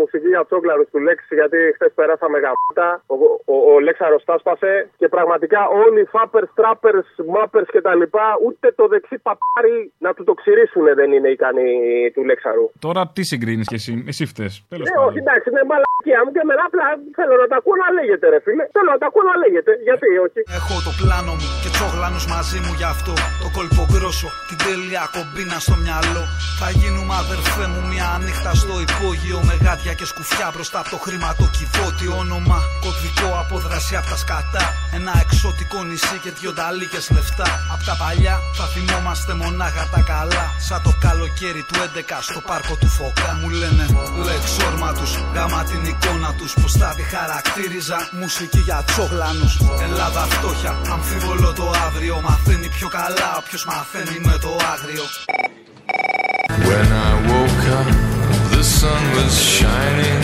[0.00, 2.88] μουσική για τσόκλαρους του Λέξη, γιατί χθες περάσαμε γαμάτα.
[3.12, 3.14] Ο,
[3.52, 8.02] ο, ο Λέξαρο τα σπάσε και πραγματικά όλοι οι φάπερς, τράπερς, μάπερς κτλ.
[8.46, 11.70] Ούτε το δεξί παπάρι να του το ξηρίσουν δεν είναι ικανοί
[12.14, 12.66] του Λέξαρου.
[12.86, 14.52] Τώρα τι συγκρίνεις και εσύ, εσύ φταίει.
[14.72, 16.86] Τέλος Ε, όχι, εντάξει, είναι μαλακία μου και μετά απλά
[17.18, 18.64] θέλω να τα ακούω να λέγεται, ρε φίλε.
[18.76, 19.72] Θέλω να τα ακούω να λέγεται.
[19.88, 20.40] Γιατί όχι.
[20.58, 23.12] Έχω το πλάνο μου και τσόγλανους μαζί μου γι' αυτό
[23.42, 26.22] Το κόλπο γκρόσο, την τέλεια κομπίνα στο μυαλό
[26.60, 30.98] Θα γίνουμε αδερφέ μου μια νύχτα στο υπόγειο Με γάτια και σκουφιά μπροστά από το
[31.04, 32.58] χρηματοκιβώτη Όνομα.
[32.84, 34.64] Κωδικό απόδραση από τα σκατά.
[34.98, 37.48] Ένα εξωτικό νησί και δυο ταλίκες λεφτά.
[37.74, 40.44] Απ' τα παλιά θα θυμόμαστε μονάχα τα καλά.
[40.66, 43.30] Σαν το καλοκαίρι του 11 στο πάρκο του Φωκά.
[43.40, 43.84] Μου λένε
[44.26, 50.72] λεξόρμα τους, γάμα την εικόνα τους Πως θα τη χαρακτήριζα μουσική για τσόγλανους Ελλάδα φτώχεια,
[50.92, 55.04] αμφίβολο το αύριο Μαθαίνει πιο καλά όποιος μαθαίνει με το άγριο.
[56.66, 58.07] When I woke up, the
[58.80, 60.20] sun was shining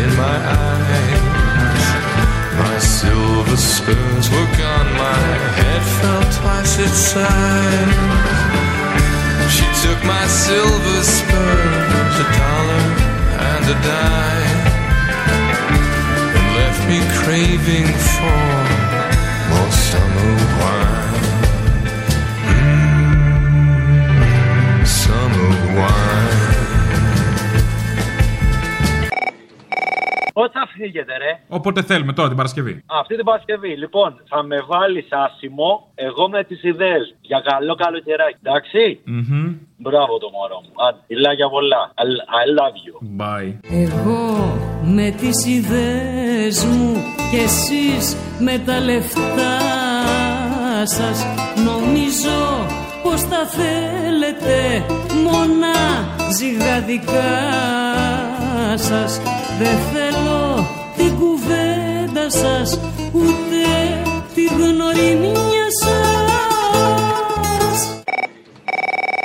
[0.00, 1.86] in my eyes.
[2.58, 5.22] My silver spurs were gone, my
[5.58, 7.94] head fell twice its size.
[9.54, 12.86] She took my silver spurs, a dollar
[13.50, 14.62] and a dime,
[16.36, 18.42] and left me craving for
[19.50, 21.22] more summer wine.
[24.18, 26.01] Mm, summer wine.
[30.32, 32.82] Πότε θα φύγετε, ρε; Όποτε θέλουμε τώρα την Παρασκευή.
[32.86, 33.76] Αυτή την Παρασκευή.
[33.76, 37.16] Λοιπόν, θα με βάλεις άσημο εγώ με τις ιδέες.
[37.20, 38.36] Για καλό καλοκαιράκι.
[38.42, 39.54] Εντάξει; Μμμ.
[39.76, 40.72] Μπράβο το μωρό μου.
[40.86, 41.92] Άντε, φιλάκια πολλά.
[42.02, 42.04] I,
[42.40, 42.94] I love you.
[43.20, 43.50] Bye.
[43.82, 44.22] Εγώ
[44.84, 46.92] με τις ιδέες μου
[47.30, 49.58] και εσείς με τα λεφτά
[50.84, 51.26] σας
[51.64, 52.66] Νομίζω
[53.02, 54.84] πως τα θέλετε
[55.24, 55.76] μόνα
[56.38, 57.32] ζυγαδικά
[58.76, 59.20] σας
[59.58, 60.01] Δεν θέλω την κουβέντα
[62.40, 62.68] σας
[63.14, 63.62] ούτε
[64.34, 66.42] τη γνωριμία σας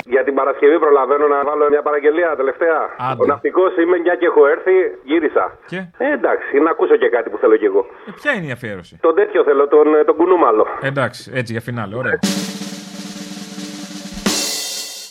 [0.06, 2.80] Για την Παρασκευή προλαβαίνω να βάλω μια παραγγελία τελευταία.
[3.10, 3.24] Άντε.
[3.24, 4.72] Ο ναυτικός είμαι, μια και έχω έρθει,
[5.04, 5.46] γύρισα.
[5.68, 7.86] Και; Ε, εντάξει, να ακούσω και κάτι που θέλω κι εγώ.
[8.08, 10.66] Ε, ποια είναι η αφιέρωση; Τον τέτοιο θέλω, τον, ε, τον κουνούμαλο.
[10.82, 12.20] Εντάξει, έτσι για φινάλε, ωραία.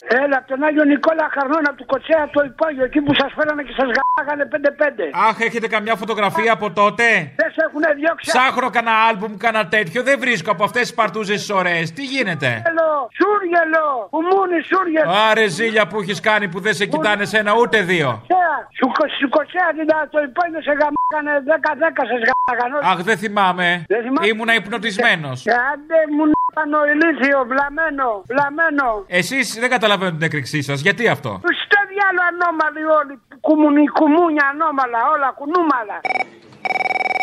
[0.08, 3.74] Έλα, από τον Άγιο Νικόλα Χαρνώνα του Κοτσέα το υπόγειο, εκεί που σας φέρανε και
[3.78, 3.88] σας
[4.18, 5.10] γάγανε 5-5.
[5.28, 7.04] Αχ, έχετε καμιά φωτογραφία από τότε;
[7.40, 8.30] Δεν σε έχουν διώξει.
[8.30, 10.02] Ψάχνω κανένα άλμπουμ, κανένα τέτοιο.
[10.02, 11.92] Δεν βρίσκω από αυτές τις παρτούζες τις ωραίες.
[11.92, 12.90] Τι γίνεται; Σούργελο,
[13.20, 13.86] σούργελο,
[14.16, 15.10] ουμούνι, σούργελο.
[15.30, 18.08] Άρε ζήλια που έχεις κάνει που δεν σε κοιτάνε σε ένα ούτε δύο.
[18.18, 22.76] Κοτσέα, Σου, κο- σου Κοτσέα την το υπόγειο σε γαμάγανε 10-10 σε γαμάγανε.
[22.90, 23.84] Αχ, δεν θυμάμαι.
[23.88, 24.26] Δεν θυμάμαι.
[24.26, 25.46] Ήμουνα υπνοτισμένος.
[25.46, 26.24] Ε, Άντε μου
[26.56, 28.86] νάνο ηλίθιο, βλαμμένο, βλαμμένο.
[29.20, 30.80] Εσείς δεν καταλαβαίνω την έκρηξή σας.
[30.86, 31.30] Γιατί αυτό;
[31.64, 33.14] Στο διάλο ανώμαλοι όλοι,
[33.46, 35.98] κουμουνι, κουμούνια ανώμαλα, όλα κουνούμαλα.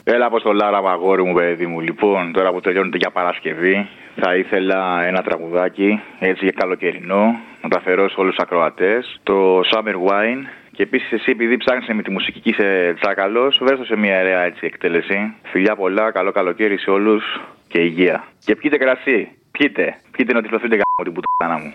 [0.03, 1.79] Έλα από στο Λάρα, αγόρι μου, παιδί μου.
[1.79, 3.89] Λοιπόν, τώρα που τελειώνεται για Παρασκευή,
[4.21, 9.19] θα ήθελα ένα τραγουδάκι έτσι για καλοκαιρινό να τα αφιερώσω όλους τους ακροατές.
[9.23, 10.43] Το Summer Wine.
[10.75, 14.41] Και επίσης, εσύ, επειδή ψάχνεις με τη μουσική και είσαι τσάκαλος, βρέστο σε μια ωραία
[14.41, 15.35] έτσι εκτέλεση.
[15.51, 17.41] Φιλιά πολλά, καλό καλοκαίρι σε όλους
[17.73, 18.23] και υγεία.
[18.45, 19.29] Και πιείτε κρασί.
[19.51, 19.95] Πιείτε.
[20.11, 21.13] Πιείτε να τη φλωθείτε γάμο την
[21.57, 21.73] μου.